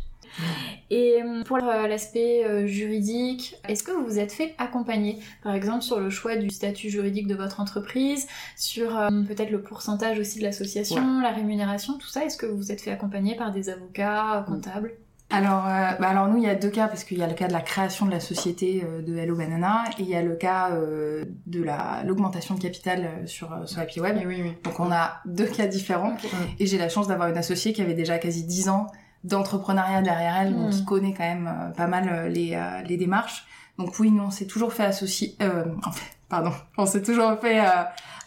[0.91, 5.55] et euh, pour euh, l'aspect euh, juridique, est-ce que vous vous êtes fait accompagner, par
[5.55, 8.26] exemple sur le choix du statut juridique de votre entreprise,
[8.57, 8.91] sur
[9.26, 12.80] peut-être le pourcentage aussi de l'association, la rémunération, tout ça Est-ce que vous vous êtes
[12.80, 14.93] fait accompagner par des avocats, comptables?
[15.30, 17.49] Alors, bah alors nous, il y a deux cas parce qu'il y a le cas
[17.49, 20.70] de la création de la société de Hello Banana et il y a le cas
[20.70, 24.18] de la l'augmentation de capital sur sur Happy Web.
[24.26, 24.53] Oui, oui.
[24.62, 26.16] Donc on a deux cas différents
[26.59, 28.87] et j'ai la chance d'avoir une associée qui avait déjà quasi 10 ans
[29.24, 30.84] d'entrepreneuriat derrière elle, donc qui hmm.
[30.84, 33.46] connaît quand même euh, pas mal euh, les, euh, les démarches.
[33.78, 37.38] Donc oui, nous on s'est toujours fait associer, euh, en fait, pardon, on s'est toujours
[37.40, 37.60] fait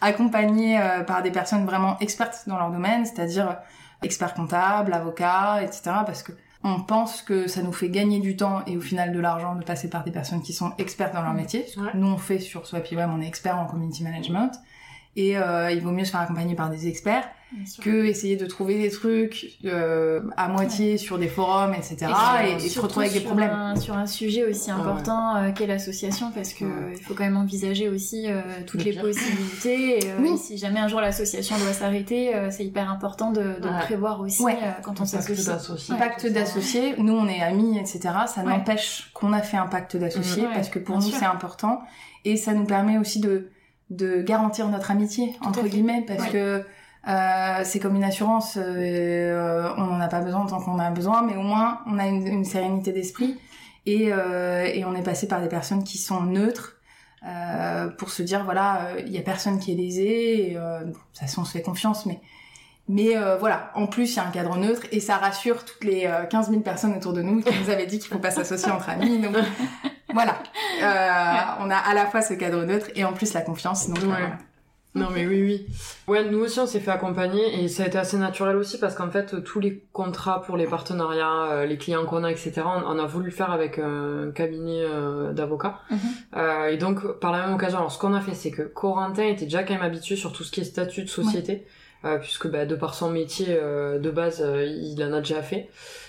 [0.00, 3.58] accompagner par des personnes vraiment expertes dans leur domaine, c'est-à-dire
[4.02, 5.82] experts comptables, avocats, etc.
[6.06, 6.32] Parce que
[6.64, 9.64] on pense que ça nous fait gagner du temps et au final de l'argent de
[9.64, 11.36] passer par des personnes qui sont expertes dans leur hmm.
[11.36, 11.66] métier.
[11.94, 14.52] Nous on fait sur Swappy Web, on est expert en community management
[15.16, 17.28] et il vaut mieux se faire accompagner par des experts
[17.80, 22.12] que essayer de trouver des trucs euh, à moitié sur des forums, etc.
[22.46, 23.76] Et, se retrouver avec des problèmes.
[23.76, 27.88] sur un sujet aussi important euh, qu'est l'association, parce que il faut quand même envisager
[27.88, 29.98] aussi euh, toutes les possibilités.
[29.98, 30.36] Et, oui.
[30.36, 34.44] si jamais un jour l'association doit s'arrêter, c'est hyper important de, de prévoir aussi
[34.82, 35.98] quand on s'associe.
[35.98, 38.00] Pacte d'associés, nous on est amis, etc.
[38.26, 41.80] Ça n'empêche qu'on a fait un pacte d'associés, parce que pour nous c'est important.
[42.24, 43.48] Et ça nous permet aussi de
[43.90, 46.62] de garantir notre amitié entre guillemets parce que
[47.08, 50.78] euh, c'est comme une assurance, euh, euh, on n'en a pas besoin tant qu'on en
[50.78, 53.38] a besoin, mais au moins on a une, une sérénité d'esprit
[53.86, 56.74] et, euh, et, on est passé par des personnes qui sont neutres
[57.98, 61.42] pour se dire voilà, il y a personne qui est lésé, et, de toute façon
[61.42, 62.20] on se fait confiance, mais
[62.88, 66.10] mais voilà, en plus il y a un cadre neutre et ça rassure toutes les
[66.30, 68.90] 15 000 personnes autour de nous qui nous avaient dit qu'il faut pas s'associer entre
[68.90, 69.18] amis.
[69.18, 69.36] Donc
[70.12, 70.38] voilà,
[71.60, 73.88] on a à la fois ce cadre neutre et en plus la confiance.
[73.88, 74.38] Donc voilà.
[74.94, 75.66] Non mais oui oui.
[76.06, 78.94] Ouais, nous aussi on s'est fait accompagner et ça a été assez naturel aussi parce
[78.94, 82.62] qu'en fait tous les contrats pour les partenariats, euh, les clients qu'on a, etc.
[82.64, 85.80] On, a voulu le faire avec un cabinet euh, d'avocats.
[85.90, 85.98] Mhm.
[86.36, 89.24] euh, et donc par la même occasion, alors ce qu'on a fait c'est que Corentin
[89.24, 91.66] était déjà quand même habitué sur tout ce qui est statut de société,
[92.04, 95.68] euh, puisque bah, de par son métier de base il en a déjà fait.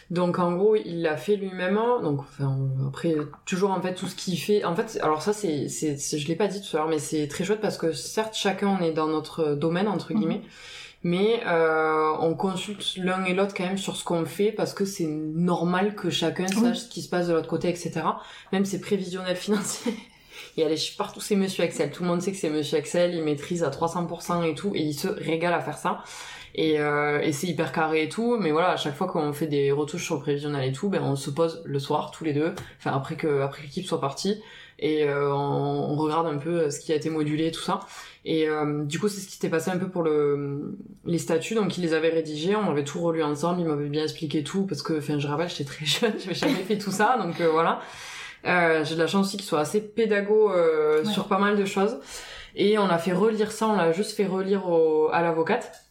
[0.10, 1.80] Donc en gros, il l'a fait lui-même.
[2.02, 2.58] Donc enfin,
[2.88, 4.64] après toujours en fait tout ce qu'il fait.
[4.66, 7.28] En fait, alors ça c'est c'est je l'ai pas dit tout à l'heure, mais c'est
[7.28, 10.42] très chouette parce que certes chacun on est dans notre domaine entre guillemets.
[11.04, 14.84] mais euh, on consulte l'un et l'autre quand même sur ce qu'on fait parce que
[14.84, 18.02] c'est normal que chacun sache ce qui se passe de l'autre côté, etc.
[18.52, 19.94] Même c'est prévisionnel financier.
[20.58, 21.92] Il y a les chiffres partout, c'est Monsieur Excel.
[21.92, 24.82] Tout le monde sait que c'est Monsieur Excel, il maîtrise à 300% et tout, et
[24.82, 26.04] il se régale à faire ça.
[26.56, 29.48] Et, euh, et c'est hyper carré et tout, mais voilà, à chaque fois qu'on fait
[29.48, 32.34] des retouches sur le prévisionnel et tout, ben on se pose le soir tous les
[32.34, 34.42] deux, enfin après que après l'équipe soit partie,
[34.80, 37.82] et euh, on, on, regarde un peu ce qui a été modulé tout ça.
[38.26, 41.56] Et euh, du coup, c'est ce qui s'était passé un peu pour le les statuts.
[41.56, 43.62] Donc, il les avait rédigés, on avait tout relu ensemble.
[43.62, 46.64] Il m'avait bien expliqué tout parce que, enfin, je rappelle, j'étais très jeune, j'avais jamais
[46.64, 47.82] fait tout ça, donc euh, voilà.
[48.46, 51.12] Euh, J'ai de la chance aussi qu'il soit assez pédago euh, ouais.
[51.12, 52.00] sur pas mal de choses.
[52.56, 55.89] Et on a fait relire ça, on l'a juste fait relire au, à l'avocate.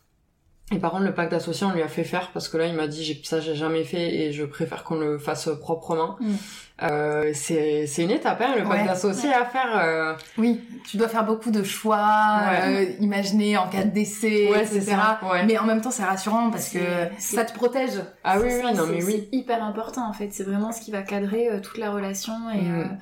[0.70, 2.74] Et par contre, le pacte d'associés, on lui a fait faire parce que là, il
[2.74, 6.16] m'a dit, ça, j'ai jamais fait et je préfère qu'on le fasse proprement.
[6.20, 6.34] Mm.
[6.80, 8.86] Euh, c'est c'est une étape hein, le pacte ouais.
[8.86, 10.14] d'associés à faire euh...
[10.36, 12.06] oui tu dois faire beaucoup de choix
[12.46, 12.86] ouais.
[12.86, 16.52] euh, imaginer en cas de décès ouais, etc ça, mais en même temps c'est rassurant
[16.52, 16.78] parce que
[17.18, 20.44] ça te protège ah oui oui non mais oui c'est hyper important en fait c'est
[20.44, 22.98] vraiment ce qui va cadrer euh, toute la relation et, mm.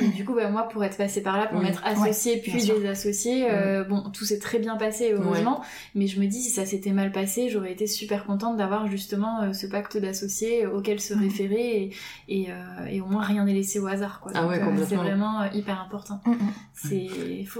[0.00, 1.66] et du coup bah, moi pour être passée par là pour oui.
[1.66, 3.84] m'être associée puis des associés mm.
[3.84, 5.60] bon tout s'est très bien passé heureusement
[5.94, 9.42] mais je me dis si ça s'était mal passé j'aurais été super contente d'avoir justement
[9.42, 11.92] euh, ce pacte d'associés auquel se référer et,
[12.28, 12.48] et,
[12.90, 14.32] et au moins rien n'est laissé au hasard quoi.
[14.34, 16.20] Ah ouais, euh, c'est vraiment euh, hyper important.
[16.26, 16.52] Mm -hmm.
[16.74, 17.08] C'est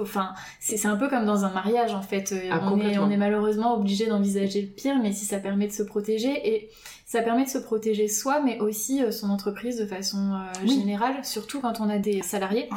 [0.00, 0.28] enfin
[0.60, 2.32] c'est un peu comme dans un mariage en fait.
[2.32, 5.66] Euh, Ah, on est on est malheureusement obligé d'envisager le pire mais si ça permet
[5.66, 6.70] de se protéger et
[7.12, 10.78] ça permet de se protéger soi mais aussi euh, son entreprise de façon euh, Oui.
[10.78, 12.68] générale surtout quand on a des salariés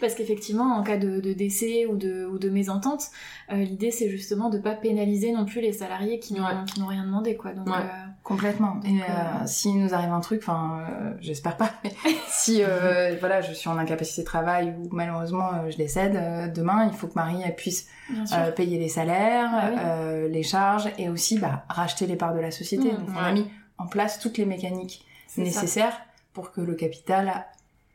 [0.00, 3.04] parce qu'effectivement en cas de, de décès ou de ou de mésentente
[3.52, 6.88] euh, l'idée c'est justement de pas pénaliser non plus les salariés qui n'ont Ouais.
[6.88, 7.52] rien demandé quoi.
[7.52, 7.74] Donc Ouais.
[7.74, 11.92] euh, complètement et Donc, euh, s'il nous arrive un truc enfin euh, j'espère pas mais
[12.28, 16.46] si euh, voilà je suis en incapacité de travail ou malheureusement euh, je décède euh,
[16.48, 17.88] demain il faut que Marie elle puisse
[18.32, 19.76] euh, payer les salaires, Ah oui.
[19.84, 22.92] euh, les charges et aussi bah, racheter les parts de la société.
[22.92, 25.40] Mmh, Donc on a mis en place toutes les mécaniques ça.
[25.42, 25.98] nécessaires
[26.34, 27.46] pour que le capital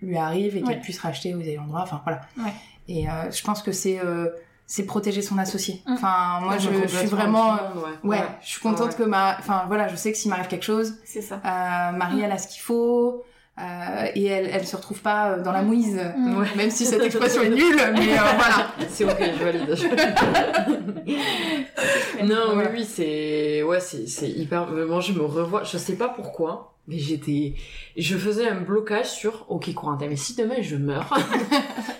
[0.01, 0.81] lui arrive et qu'elle Ouais.
[0.81, 1.81] puisse racheter aux ayants droit.
[1.83, 2.21] Enfin voilà.
[2.37, 2.53] Ouais.
[2.87, 4.29] Et euh, je pense que c'est euh,
[4.69, 5.81] c'est protéger son associé.
[5.85, 5.93] Mmh.
[5.93, 7.59] Enfin moi je, suis vraiment monde,
[8.03, 8.95] ouais, je suis contente Ouais.
[8.95, 11.35] que ma enfin voilà je sais que s'il m'arrive quelque chose C'est ça.
[11.35, 13.23] euh, Marie elle a ce qu'il faut.
[13.59, 16.37] Euh, et elle, elle se retrouve pas euh, dans la mouise, Mmh.
[16.37, 16.47] Ouais.
[16.55, 18.67] même si cette expression est nulle, mais euh, voilà.
[18.89, 19.75] C'est ok, je valide.
[22.23, 22.69] non, Voilà.
[22.71, 26.73] oui, oui, c'est, ouais, c'est, c'est hyper, moi, je me revois, je sais pas pourquoi,
[26.87, 27.53] mais j'étais,
[27.95, 31.13] je faisais un blocage sur, ok, Corentin, mais si demain je meurs,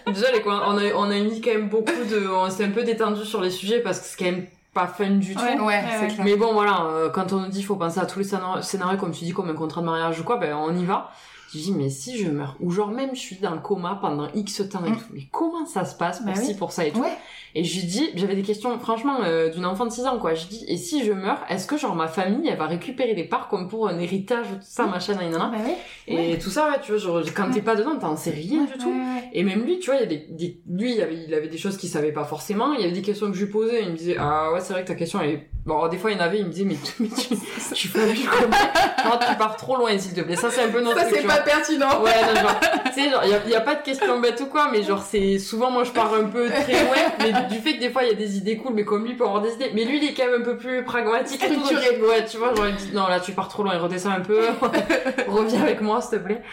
[0.08, 2.84] déjà, les, on a, on a mis quand même beaucoup de, on s'est un peu
[2.84, 5.41] détendu sur les sujets parce que c'est quand même pas fun du tout.
[5.41, 6.08] Ouais, Ouais, c'est ouais.
[6.14, 6.26] clair.
[6.26, 8.97] Mais bon, voilà, euh, quand on nous dit faut penser à tous les scénarios, scénarios,
[8.97, 11.12] comme tu dis, comme un contrat de mariage ou quoi, ben on y va.
[11.53, 14.27] Je dis, mais si je meurs, ou genre même je suis dans le coma pendant
[14.35, 14.97] X temps et Mm.
[14.97, 16.53] tout, mais comment ça se passe pour Bah ci, oui.
[16.55, 17.17] pour ça et tout Ouais.
[17.55, 20.33] Et je lui dis, j'avais des questions, franchement, euh, d'une enfant de 6 ans, quoi.
[20.35, 23.23] Je dis, et si je meurs, est-ce que genre ma famille, elle va récupérer des
[23.23, 25.73] parts comme pour un héritage ou tout ça, machin, nanana Bah oui.
[26.15, 28.73] Et tout ça, ouais, tu vois, genre, quand t'es pas dedans, t'en sais rien du
[28.77, 28.93] tout.
[29.33, 31.47] Et même lui, tu vois, il y a des, des- lui, il avait, il avait
[31.47, 32.73] des choses qu'il savait pas forcément.
[32.73, 33.83] Il y avait des questions que je lui posais.
[33.83, 35.49] Il me disait, ah ouais, c'est vrai que ta question, elle est...
[35.68, 37.36] Bon, alors, des fois, il y en avait, il me disait, mais, tu- mais tu,
[37.74, 38.55] tu fais comment
[39.03, 40.38] Genre, tu pars trop loin, s'il te plaît.
[40.38, 42.01] Ça, c'est un peu notre Ça c'est pas pertinent.
[42.01, 44.70] Ouais, non, genre, tu sais, genre, il y a, pas de questions bêtes ou quoi,
[44.72, 47.80] mais genre, c'est, souvent, moi, je pars un peu très loin, mais du fait que
[47.82, 49.55] des fois, il y a des idées cool, mais comme lui, il peut avoir des
[49.55, 49.72] idées.
[49.74, 51.59] Mais lui, il est quand même un peu plus pragmatique et tout.
[51.59, 52.09] donc.
[52.09, 54.22] Ouais, tu vois, genre, il me dit, non, là, tu pars trop loin, redescends un
[54.22, 54.39] peu,
[55.28, 56.43] reviens avec moi, s'il te plaît.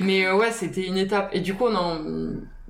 [0.00, 1.30] Mais euh, ouais, c'était une étape.
[1.32, 1.98] Et du coup, on en...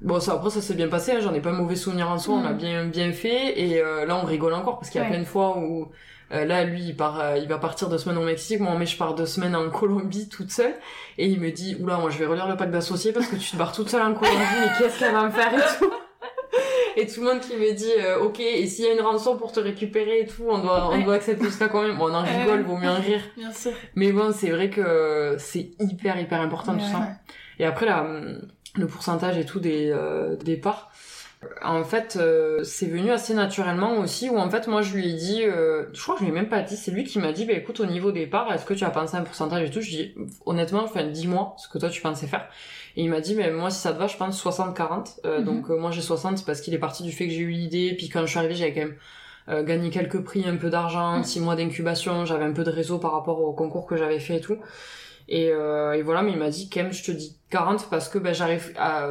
[0.02, 2.18] Bon, ça, après, ça s'est bien passé, hein, j'en ai pas un mauvais souvenir en
[2.18, 2.56] soi, on l'a Mm.
[2.58, 5.12] bien, bien fait, et euh, là, on rigole encore, parce qu'il y a Ouais.
[5.14, 5.90] plein de fois où,
[6.32, 8.86] euh, là, lui, il part, euh, il va partir deux semaines au Mexique, moi, mais
[8.86, 10.74] je pars deux semaines en Colombie toute seule,
[11.18, 13.50] et il me dit, oula, moi, je vais relire le pacte d'associés parce que tu
[13.50, 15.90] te barres toute seule en Colombie, mais qu'est-ce qu'elle va me faire et tout
[16.96, 19.36] et tout le monde qui me dit euh, ok et s'il y a une rançon
[19.36, 21.04] pour te récupérer et tout on doit on Ouais.
[21.04, 23.70] doit accepter ça quand même bon, on en rigole vaut mieux en rire Bien sûr.
[23.94, 27.08] mais bon, c'est vrai que c'est hyper hyper important tout ça.
[27.60, 28.04] Et après là,
[28.76, 30.90] le pourcentage et tout des euh, des parts,
[31.62, 34.28] en fait, euh, c'est venu assez naturellement aussi.
[34.28, 36.34] Où en fait, moi, je lui ai dit, euh, je crois que je lui ai
[36.34, 36.76] même pas dit.
[36.76, 38.90] C'est lui qui m'a dit, bah écoute, au niveau des parts, est-ce que tu as
[38.90, 39.80] pensé à un pourcentage et tout?
[39.80, 40.14] Je dis,
[40.44, 42.46] honnêtement, enfin, dis-moi ce que toi tu pensais faire.
[42.96, 45.20] Et il m'a dit, mais moi, si ça te va, je pense 60-40.
[45.24, 45.44] Euh, Mhm.
[45.46, 47.94] Donc euh, moi, j'ai 60 parce qu'il est parti du fait que j'ai eu l'idée.
[47.96, 48.96] Puis quand je suis arrivée, j'avais quand même
[49.48, 51.24] euh, gagné quelques prix, un peu d'argent, Mhm.
[51.24, 54.36] six mois d'incubation, j'avais un peu de réseau par rapport au concours que j'avais fait
[54.36, 54.58] et tout.
[55.30, 58.08] Et, euh, et voilà, mais il m'a dit quand même, je te dis 40 parce
[58.08, 59.08] que ben, j'arrive à...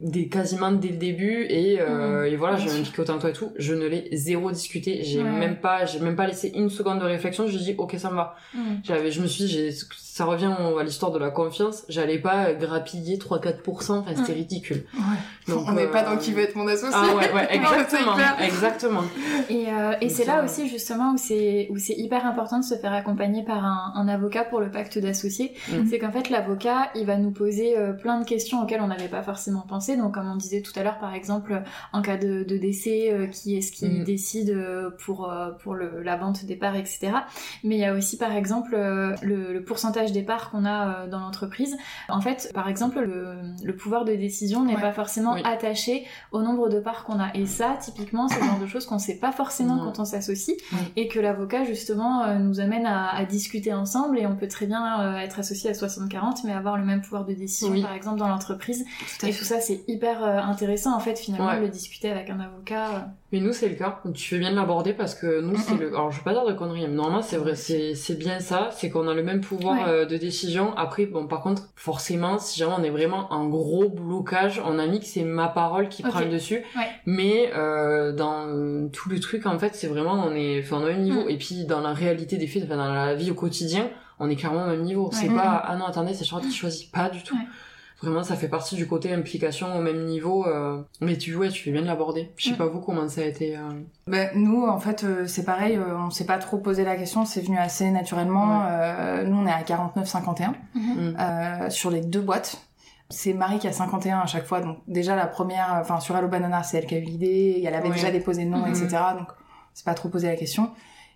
[0.00, 2.78] des quasiment dès le début et, euh, Mmh, et voilà j'ai sûr.
[2.80, 3.52] impliqué autant toi et tout.
[3.56, 5.02] Je ne l'ai zéro discuté.
[5.02, 5.30] J'ai Ouais.
[5.30, 7.46] même pas j'ai même pas laissé une seconde de réflexion.
[7.46, 8.34] J'ai dit ok ça me va.
[8.84, 9.70] J'avais je me suis dit j'ai
[10.14, 14.36] ça revient à l'histoire de la confiance j'allais pas grappiller 3 4 enfin c'était Mm.
[14.36, 15.52] ridicule Ouais.
[15.54, 16.92] Donc, on n'est euh, pas dans qui veut être mon associé.
[16.94, 19.02] ah ouais exactement exactement
[19.48, 22.74] Et, euh, et c'est là aussi justement où c'est où c'est hyper important de se
[22.74, 25.54] faire accompagner par un, un avocat pour le pacte d'associés.
[25.72, 25.86] Mhm.
[25.88, 29.08] C'est qu'en fait l'avocat il va nous poser euh, plein de questions auxquelles on n'avait
[29.08, 29.96] pas forcément pensé.
[29.96, 33.26] Donc comme on disait tout à l'heure par exemple en cas de, de décès, euh,
[33.26, 34.04] qui est-ce qui Mhm.
[34.04, 37.12] décide euh, pour euh, pour le, la vente des parts, etc.
[37.64, 40.88] Mais il y a aussi par exemple euh, le, le pourcentage des parts qu'on a
[41.04, 41.76] euh, dans l'entreprise.
[42.08, 44.80] En fait par exemple le, le pouvoir de décision n'est Ouais.
[44.80, 45.42] pas forcément Oui.
[45.44, 47.30] attaché au nombre de parts qu'on a.
[47.34, 49.84] Et ça, typiquement, c'est le genre de choses qu'on sait pas forcément Non.
[49.84, 50.78] quand on s'associe Oui.
[50.96, 54.66] et que l'avocat, justement, euh, nous amène à, à discuter ensemble et on peut très
[54.66, 57.82] bien euh, être associé à 60-40 mais avoir le même pouvoir de décision, Oui.
[57.82, 58.84] par exemple, dans l'entreprise.
[59.22, 61.56] Et tout ça, c'est hyper intéressant, en fait, finalement, Ouais.
[61.58, 63.10] de le discuter avec un avocat.
[63.32, 63.36] Euh.
[63.36, 64.00] Mais nous, c'est le cas.
[64.14, 65.88] Tu fais bien de l'aborder parce que nous, c'est le.
[65.88, 68.70] Alors, je vais pas dire de conneries, mais normalement, c'est vrai, c'est c'est bien ça.
[68.72, 69.84] C'est qu'on a le même pouvoir Ouais.
[69.88, 70.74] euh, de décision.
[70.76, 74.86] Après, bon, par contre, forcément, si jamais on est vraiment en gros blocage, on a
[74.86, 76.62] mis que c'est ma parole qui prend le dessus.
[76.76, 76.88] Ouais.
[77.06, 80.90] Mais euh, dans tout le truc, en fait, c'est vraiment, on est, enfin, on a
[80.90, 81.22] un niveau.
[81.22, 81.30] Mhm.
[81.30, 84.36] Et puis, dans la réalité des faits, enfin, dans la vie au quotidien, on est
[84.36, 85.10] clairement au même niveau.
[85.12, 86.92] C'est pas, ah non, attendez, c'est Charlotte qui choisit.
[86.92, 87.36] Pas du tout.
[88.02, 90.46] Vraiment, ça fait partie du côté implication au même niveau.
[90.46, 92.30] euh, Mais tu, ouais, tu fais bien de l'aborder.
[92.36, 92.56] Je sais Mm.
[92.58, 93.56] pas vous comment ça a été.
[93.56, 93.60] euh,
[94.08, 97.40] Ben, nous, en fait, euh, c'est pareil, on s'est pas trop posé la question, c'est
[97.42, 98.66] venu assez naturellement.
[98.66, 99.24] Ouais.
[99.24, 101.16] Nous, on est à 49-51 Mm.
[101.18, 102.60] euh, sur les deux boîtes.
[103.08, 106.28] C'est Marie qui a 51 à chaque fois, donc déjà la première, enfin sur Hello
[106.28, 107.94] Banana, c'est elle qui a eu l'idée, elle avait Ouais.
[107.94, 108.68] déjà déposé le nom, Mhm.
[108.70, 108.88] etc.
[109.18, 109.28] Donc
[109.74, 110.70] c'est pas trop posé la question.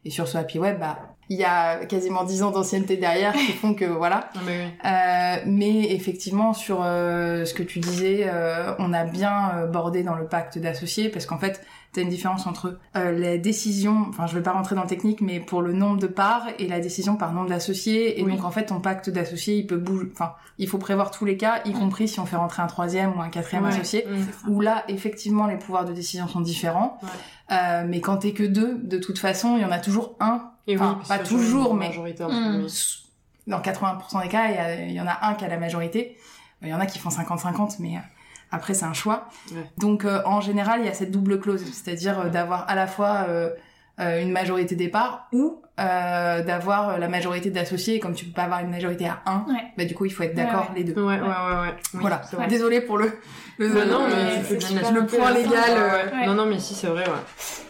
[0.07, 3.50] Et sur ce Happy Web, bah, il y a quasiment 10 ans d'ancienneté derrière qui
[3.50, 4.30] font que voilà.
[4.36, 4.70] Ah, mais oui.
[4.84, 10.14] Euh, mais effectivement, sur euh, ce que tu disais, euh, on a bien bordé dans
[10.14, 11.61] le pacte d'associés parce qu'en fait,
[11.97, 15.20] t'as une différence entre euh, les décisions, enfin, je vais pas rentrer dans le technique,
[15.20, 18.20] mais pour le nombre de parts et la décision par nombre d'associés.
[18.20, 18.32] Et Oui.
[18.32, 21.36] donc, en fait, ton pacte d'associés, il peut bouger, enfin, il faut prévoir tous les
[21.36, 23.70] cas, y compris si on fait rentrer un troisième ou un quatrième Ouais.
[23.74, 24.07] associé.
[24.09, 24.51] Mm.
[24.51, 26.99] Où là, effectivement, les pouvoirs de décision sont différents.
[27.03, 27.09] Ouais.
[27.53, 30.51] Euh, mais quand t'es que deux, de toute façon, il y en a toujours un.
[30.66, 32.66] Et Enfin, oui, pas toujours, la mais- majorité, Mm.
[33.47, 35.59] Dans 80% des cas, il y, a- il y en a un qui a la
[35.59, 36.16] majorité.
[36.62, 38.01] Il y en a qui font 50-50, mais euh,
[38.51, 39.28] après, c'est un choix.
[39.53, 39.70] Ouais.
[39.78, 42.86] Donc, euh, en général, il y a cette double clause, c'est-à-dire euh, d'avoir à la
[42.86, 43.51] fois euh,
[43.99, 47.97] une majorité des parts ou euh, d'avoir euh, la majorité d'associés.
[47.97, 49.55] Et Comme tu peux pas avoir une majorité à 1, Ouais.
[49.76, 50.76] bah, du coup, il faut être d'accord ouais.
[50.78, 50.94] les deux.
[50.94, 51.74] Ouais, ouais, ouais, ouais.
[51.94, 52.22] Oui, voilà.
[52.49, 53.11] Désolée pour le...
[53.59, 55.53] le non, le- mais la- le point légal.
[55.70, 56.12] euh, Ouais.
[56.20, 56.26] Ouais.
[56.26, 57.14] Non, non, mais si, c'est vrai, ouais.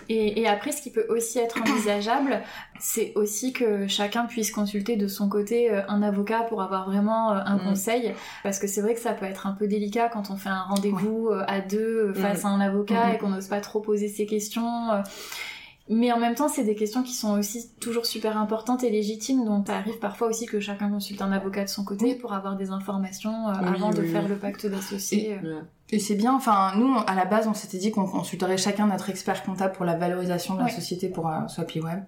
[0.08, 2.40] Et, et après, ce qui peut aussi être envisageable,
[2.78, 7.32] c'est aussi que chacun puisse consulter de son côté euh, un avocat pour avoir vraiment
[7.32, 7.64] euh, un Mm.
[7.70, 8.14] conseil.
[8.44, 10.62] Parce que c'est vrai que ça peut être un peu délicat quand on fait un
[10.62, 12.46] rendez-vous euh, à deux euh, face Mm.
[12.46, 13.14] à un avocat Mm.
[13.14, 14.90] et qu'on n'ose pas trop poser ses questions.
[15.88, 19.44] Mais en même temps, c'est des questions qui sont aussi toujours super importantes et légitimes,
[19.44, 22.14] donc ça arrive parfois aussi que chacun consulte un avocat de son côté Oui.
[22.16, 25.38] pour avoir des informations euh, Oui, avant de faire le pacte d'associés.
[25.44, 25.60] euh.
[25.90, 29.08] Et c'est bien, enfin, nous, à la base, on s'était dit qu'on consulterait chacun notre
[29.10, 32.00] expert comptable pour la valorisation de la société pour euh, Swappy Web.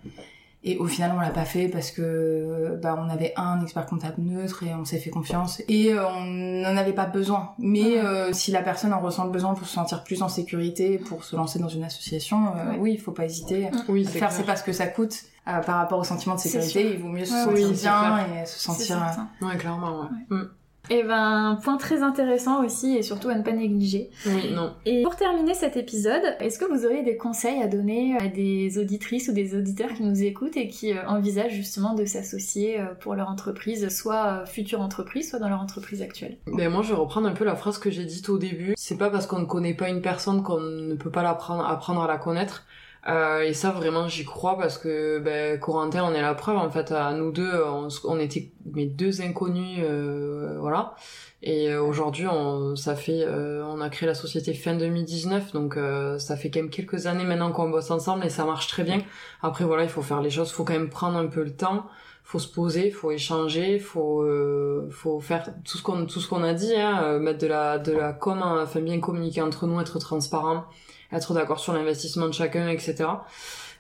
[0.65, 4.17] Et au final, on l'a pas fait parce que bah, on avait un expert comptable
[4.19, 5.63] neutre et on s'est fait confiance.
[5.69, 7.51] Et euh, on n'en avait pas besoin.
[7.59, 10.99] Mais euh, si la personne en ressent le besoin pour se sentir plus en sécurité,
[10.99, 12.77] pour se lancer dans une association, euh, Ouais.
[12.81, 13.71] oui, il faut pas hésiter.
[13.89, 15.15] Oui, faire, c'est pas ce que ça coûte.
[15.47, 18.43] Euh, par rapport au sentiment de sécurité, il vaut mieux se Ouais, sentir oui, bien
[18.43, 19.03] et se sentir...
[19.43, 19.47] euh.
[19.47, 20.37] Ouais, clairement, ouais.
[20.37, 20.51] Mm.
[20.91, 24.11] Et ben, point très intéressant aussi et surtout à ne pas négliger.
[24.27, 24.73] Oui, non.
[24.87, 28.79] Et pour terminer cet épisode, est-ce que vous auriez des conseils à donner à des
[28.79, 32.95] auditrices ou des auditeurs qui nous écoutent et qui euh, envisagent justement de s'associer euh,
[33.01, 36.39] pour leur entreprise, soit euh, future entreprise, soit dans leur entreprise actuelle?
[36.47, 38.75] Ben moi, je vais reprendre un peu la phrase que j'ai dite au début.
[38.77, 42.03] C'est pas parce qu'on ne connaît pas une personne qu'on ne peut pas l'apprendre, apprendre
[42.03, 42.65] à la connaître.
[43.09, 46.59] Euh, et ça, vraiment, j'y crois parce que ben, Corentin, on est la preuve.
[46.59, 50.95] En fait, à nous deux, on, on était mes deux inconnus, euh, voilà.
[51.43, 55.77] Et euh, aujourd'hui, on, ça fait, euh, on a créé la société fin 2019, donc
[55.77, 58.83] euh, ça fait quand même quelques années maintenant qu'on bosse ensemble et ça marche très
[58.83, 59.03] bien.
[59.43, 61.87] Après, voilà, il faut faire les choses, faut quand même prendre un peu le temps
[62.31, 66.43] faut se poser, faut échanger, faut euh, faut faire tout ce qu'on tout ce qu'on
[66.43, 69.67] a dit, hein, euh, mettre de la de la com, hein, enfin bien communiquer entre
[69.67, 70.65] nous, être transparent,
[71.11, 73.07] être d'accord sur l'investissement de chacun, etc.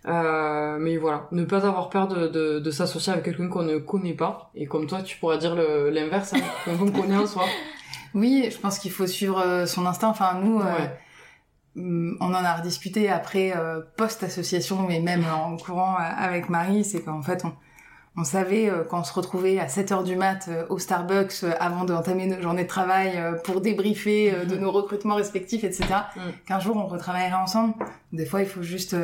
[0.07, 3.76] Euh, mais voilà, ne pas avoir peur de, de, de s'associer avec quelqu'un qu'on ne
[3.76, 4.51] connaît pas.
[4.55, 6.40] Et comme toi, tu pourras dire l'inverse, hein,
[6.78, 7.44] qu'on connaît en soi.
[8.14, 10.09] Oui, je pense qu'il faut suivre euh, son instinct.
[10.09, 10.99] Enfin, nous, euh, Ouais.
[11.76, 16.82] hum, on en a rediscuté après euh, post-association, mais même en courant euh, avec Marie,
[16.84, 17.53] c'est qu'en fait, on,
[18.19, 21.53] on savait euh, quand on se retrouvait à 7h du mat euh, au Starbucks euh,
[21.61, 25.85] avant d'entamer nos journées de travail euh, pour débriefer de nos recrutements respectifs, etc.
[26.16, 26.21] Mm.
[26.47, 27.75] Qu'un jour on retravaillerait ensemble.
[28.12, 28.97] Des fois, il faut juste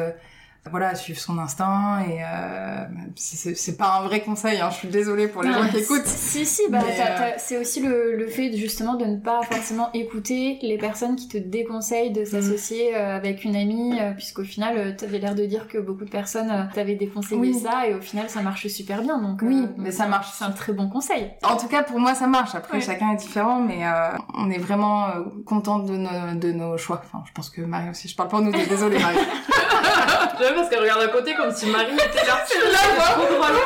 [0.71, 2.85] voilà suivre son instinct et euh,
[3.17, 4.61] c'est- c'est c'est pas un vrai conseil.
[4.61, 6.07] Hein, je suis désolée pour les Non, gens qui écoutent.
[6.07, 9.91] Si, si, bah, euh, t'as- c'est aussi le, le fait justement de ne pas forcément
[9.93, 14.77] écouter les personnes qui te déconseillent de s'associer euh, avec une amie, euh, puisqu'au final,
[14.79, 17.55] euh, t'avais l'air de dire que beaucoup de personnes t'avaient déconseillé Oui.
[17.55, 19.19] ça, et au final, ça marche super bien.
[19.21, 20.29] Donc, Oui, euh, mais donc ça marche.
[20.37, 21.31] C'est un très bon conseil.
[21.43, 22.55] En tout cas, pour moi, ça marche.
[22.55, 22.83] Après, Ouais.
[22.85, 25.11] chacun est différent, mais euh, on est vraiment euh,
[25.45, 27.03] contente de nos, de nos choix.
[27.05, 28.09] Enfin, je pense que Marie aussi.
[28.09, 28.67] Je parle pour nous deux.
[28.67, 29.19] Désolée, Marie.
[30.55, 32.44] Parce qu'elle regarde à côté comme si Marie était là.
[32.48, 33.57] Tu la vois Trop drôle.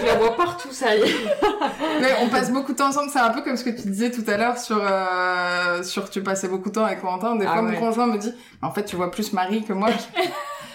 [0.00, 1.04] Je la vois partout, ça y est.
[2.00, 3.10] Mais on passe beaucoup de temps ensemble.
[3.12, 6.22] C'est un peu comme ce que tu disais tout à l'heure sur euh, sur tu
[6.22, 7.36] passais beaucoup de temps avec Corentin.
[7.36, 7.72] Des Ah fois, ouais.
[7.72, 9.88] mon conjoint me dit, en fait, tu vois plus Marie que moi.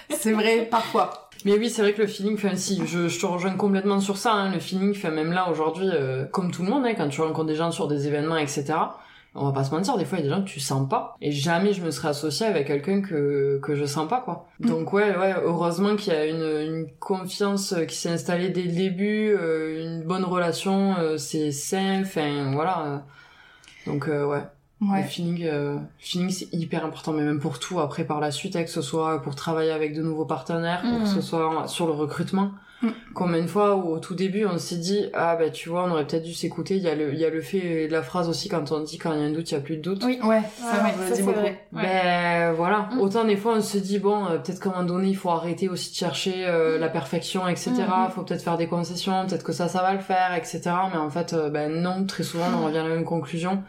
[0.09, 1.29] C'est vrai, parfois.
[1.45, 4.17] Mais oui, c'est vrai que le feeling, enfin si, je, je te rejoins complètement sur
[4.17, 4.33] ça.
[4.33, 7.21] Hein, le feeling, fait même là aujourd'hui, euh, comme tout le monde, hein, quand tu
[7.21, 8.65] rencontres des gens sur des événements, etc.
[9.33, 10.89] On va pas se mentir, des fois il y a des gens que tu sens
[10.89, 11.15] pas.
[11.21, 14.47] Et jamais je me serais associée avec quelqu'un que que je sens pas quoi.
[14.59, 14.67] Mm.
[14.67, 18.71] Donc ouais, ouais, heureusement qu'il y a une, une confiance qui s'est installée dès le
[18.73, 22.85] début, euh, une bonne relation, euh, c'est sain, enfin voilà.
[22.85, 22.97] euh.
[23.87, 24.43] Donc euh, ouais.
[24.81, 25.03] Le Ouais.
[25.03, 28.63] feeling, euh, feeling c'est hyper important, mais même pour tout après par la suite, hein,
[28.63, 31.03] que ce soit pour travailler avec de nouveaux partenaires, Mhm.
[31.03, 32.51] que ce soit sur le recrutement.
[32.81, 32.93] Mhm.
[33.13, 35.91] Combien de fois où au tout début on s'est dit ah bah tu vois on
[35.91, 36.77] aurait peut-être dû s'écouter.
[36.77, 38.97] Il y a le il y a le fait la phrase aussi quand on dit
[38.97, 40.01] quand il y a un doute il y a plus de doute.
[40.03, 40.17] Oui.
[40.23, 41.39] Ouais, ça, Ouais, le ça, beaucoup.
[41.39, 41.63] vrai.
[41.73, 41.81] Ouais.
[41.83, 43.01] Ben voilà, Mhm.
[43.01, 45.29] autant des fois on se dit bon euh, peut-être qu'à un moment donné il faut
[45.29, 47.71] arrêter aussi de chercher euh, la perfection etc.
[48.15, 50.61] Faut peut-être faire des concessions, peut-être que ça ça va le faire etc.
[50.91, 53.61] Mais en fait euh, ben non très souvent on revient à la même conclusion.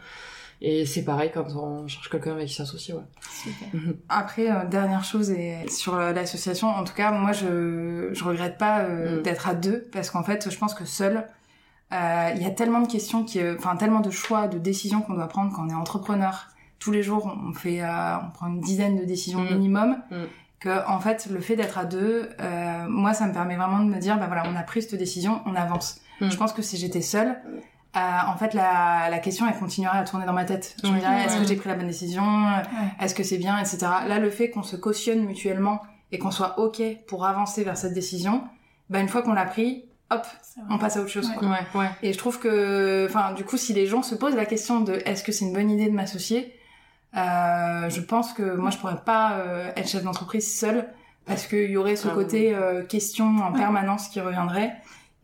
[0.65, 3.01] Et c'est pareil quand on cherche quelqu'un avec qui s'associer ouais.
[3.29, 3.67] Super.
[4.07, 8.57] Après, euh, dernière chose et sur euh, l'association, en tout cas, moi, je je regrette
[8.57, 9.23] pas euh, Mm.
[9.23, 11.27] d'être à deux parce qu'en fait, je pense que seul,
[11.91, 15.01] euh, il y a tellement de questions qui, euh, enfin, tellement de choix, de décisions
[15.01, 16.47] qu'on doit prendre quand on est entrepreneur.
[16.79, 19.53] Tous les jours, on fait, euh, on prend une dizaine de décisions Mm.
[19.55, 19.97] minimum.
[20.11, 20.15] Mm.
[20.61, 23.89] Que en fait, le fait d'être à deux, euh, moi, ça me permet vraiment de
[23.89, 25.99] me dire, bah voilà, on a pris cette décision, on avance.
[26.21, 26.29] Mm.
[26.29, 27.35] Je pense que si j'étais seule,
[27.95, 30.75] euh, en fait, la, la question, elle continuerait à tourner dans ma tête.
[30.83, 32.23] Je me dirais, est-ce que j'ai pris la bonne décision?
[32.99, 33.77] Est-ce que c'est bien, etc.
[34.07, 35.81] Là, le fait qu'on se cautionne mutuellement
[36.11, 38.43] et qu'on soit ok pour avancer vers cette décision,
[38.89, 40.25] bah une fois qu'on l'a pris, hop,
[40.69, 41.27] on passe à autre chose.
[41.29, 41.35] Ouais.
[41.37, 41.49] Quoi.
[41.49, 41.89] Ouais ouais.
[42.03, 44.93] Et je trouve que, enfin, du coup, si les gens se posent la question de
[45.05, 46.53] est-ce que c'est une bonne idée de m'associer,
[47.15, 50.87] euh, je pense que moi, je pourrais pas euh, être chef d'entreprise seule
[51.25, 53.59] parce qu'il y aurait ce Ah, côté euh, question en Ouais.
[53.59, 54.73] permanence qui reviendrait.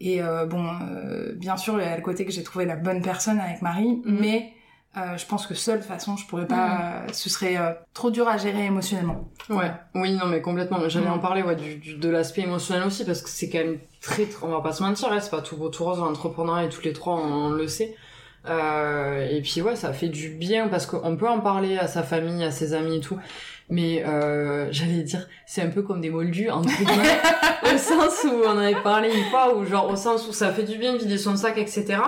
[0.01, 2.75] Et euh, bon, euh, bien sûr, il y a le côté que j'ai trouvé la
[2.75, 4.17] bonne personne avec Marie, Mhm.
[4.21, 4.53] mais
[4.97, 7.03] euh, je pense que seule, façon, je pourrais pas.
[7.13, 9.29] Ce serait euh, trop dur à gérer émotionnellement.
[9.49, 10.79] Ouais, oui, non, mais complètement.
[10.87, 11.13] J'allais Mm.
[11.13, 14.25] en parler, ouais, du, du- de l'aspect émotionnel aussi, parce que c'est quand même très,
[14.25, 16.69] très- on va pas se mentir, hein, c'est pas tout beau, tout rose l'entrepreneuriat, et
[16.69, 17.95] toutes les trois, on, on le sait.
[18.47, 22.03] Euh, et puis ouais, ça fait du bien, parce qu'on peut en parler à sa
[22.03, 23.17] famille, à ses amis et tout.
[23.70, 27.22] Mais euh, j'allais dire, c'est un peu comme des moldus, entre guillemets,
[27.74, 30.51] au sens où on en avait parlé une fois, ou genre au sens où ça
[30.51, 31.99] fait du bien de vider son sac, etc.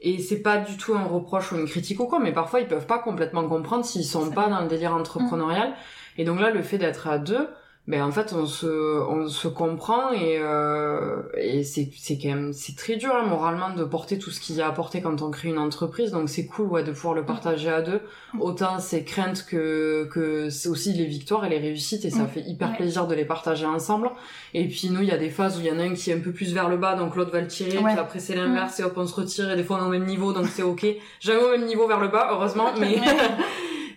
[0.00, 2.68] Et c'est pas du tout un reproche ou une critique ou quoi, mais parfois ils
[2.68, 5.74] peuvent pas complètement comprendre s'ils sont pas dans le délire entrepreneurial.
[6.18, 7.48] Et donc là, le fait d'être à deux,
[7.90, 8.66] ben en fait on se
[9.08, 13.70] on se comprend et euh, et c'est c'est quand même c'est très dur hein, moralement
[13.74, 16.10] de porter tout ce qu'il y a à porter quand on crée une entreprise.
[16.12, 18.02] Donc c'est cool ouais de pouvoir le partager à deux.
[18.40, 22.28] Autant c'est craintes que que c'est aussi les victoires et les réussites et ça Mm.
[22.28, 24.10] fait hyper plaisir de les partager ensemble.
[24.52, 26.10] Et puis nous il y a des phases où il y en a un qui
[26.10, 27.92] est un peu plus vers le bas donc l'autre va le tirer Ouais.
[27.92, 29.90] puis après c'est l'inverse et hop on se retire et des fois on est au
[29.90, 30.84] même niveau donc c'est ok.
[31.20, 32.98] Jamais au même niveau vers le bas heureusement mais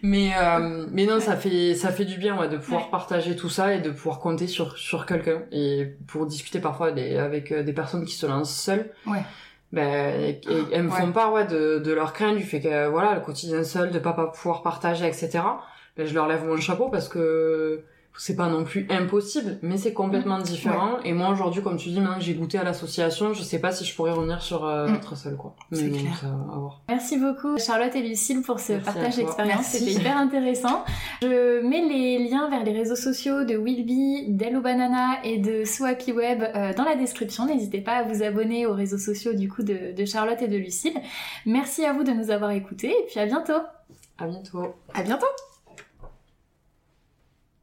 [0.01, 2.91] mais euh, mais non ça fait ça fait du bien ouais de pouvoir Ouais.
[2.91, 7.17] partager tout ça et de pouvoir compter sur sur quelqu'un et pour discuter parfois des,
[7.17, 9.21] avec euh, des personnes qui se lancent seules Ouais.
[9.71, 10.35] ben
[10.71, 13.63] elles me font part ouais de de leur crainte du fait que voilà le quotidien
[13.63, 15.39] seul de pas pas pouvoir partager etc
[15.97, 17.83] ben je leur lève mon chapeau parce que
[18.17, 20.99] c'est pas non plus impossible, mais c'est complètement différent.
[21.03, 23.71] Et moi aujourd'hui, comme tu dis, maintenant que j'ai goûté à l'association, je sais pas
[23.71, 24.95] si je pourrais revenir sur euh, Mm.
[24.95, 25.55] être seule, quoi.
[25.71, 26.23] Mais clair.
[26.53, 26.81] à voir.
[26.89, 30.83] Merci beaucoup Charlotte et Lucille pour ce Merci partage d'expérience, c'était hyper intéressant.
[31.21, 35.85] Je mets les liens vers les réseaux sociaux de Willby, d'Hello Banana et de So
[35.85, 37.45] Happy Web euh, dans la description.
[37.45, 40.57] N'hésitez pas à vous abonner aux réseaux sociaux du coup de, de Charlotte et de
[40.57, 40.93] Lucille.
[41.45, 43.61] Merci à vous de nous avoir écoutés et puis à bientôt
[44.17, 44.75] À bientôt.
[44.93, 45.50] À bientôt.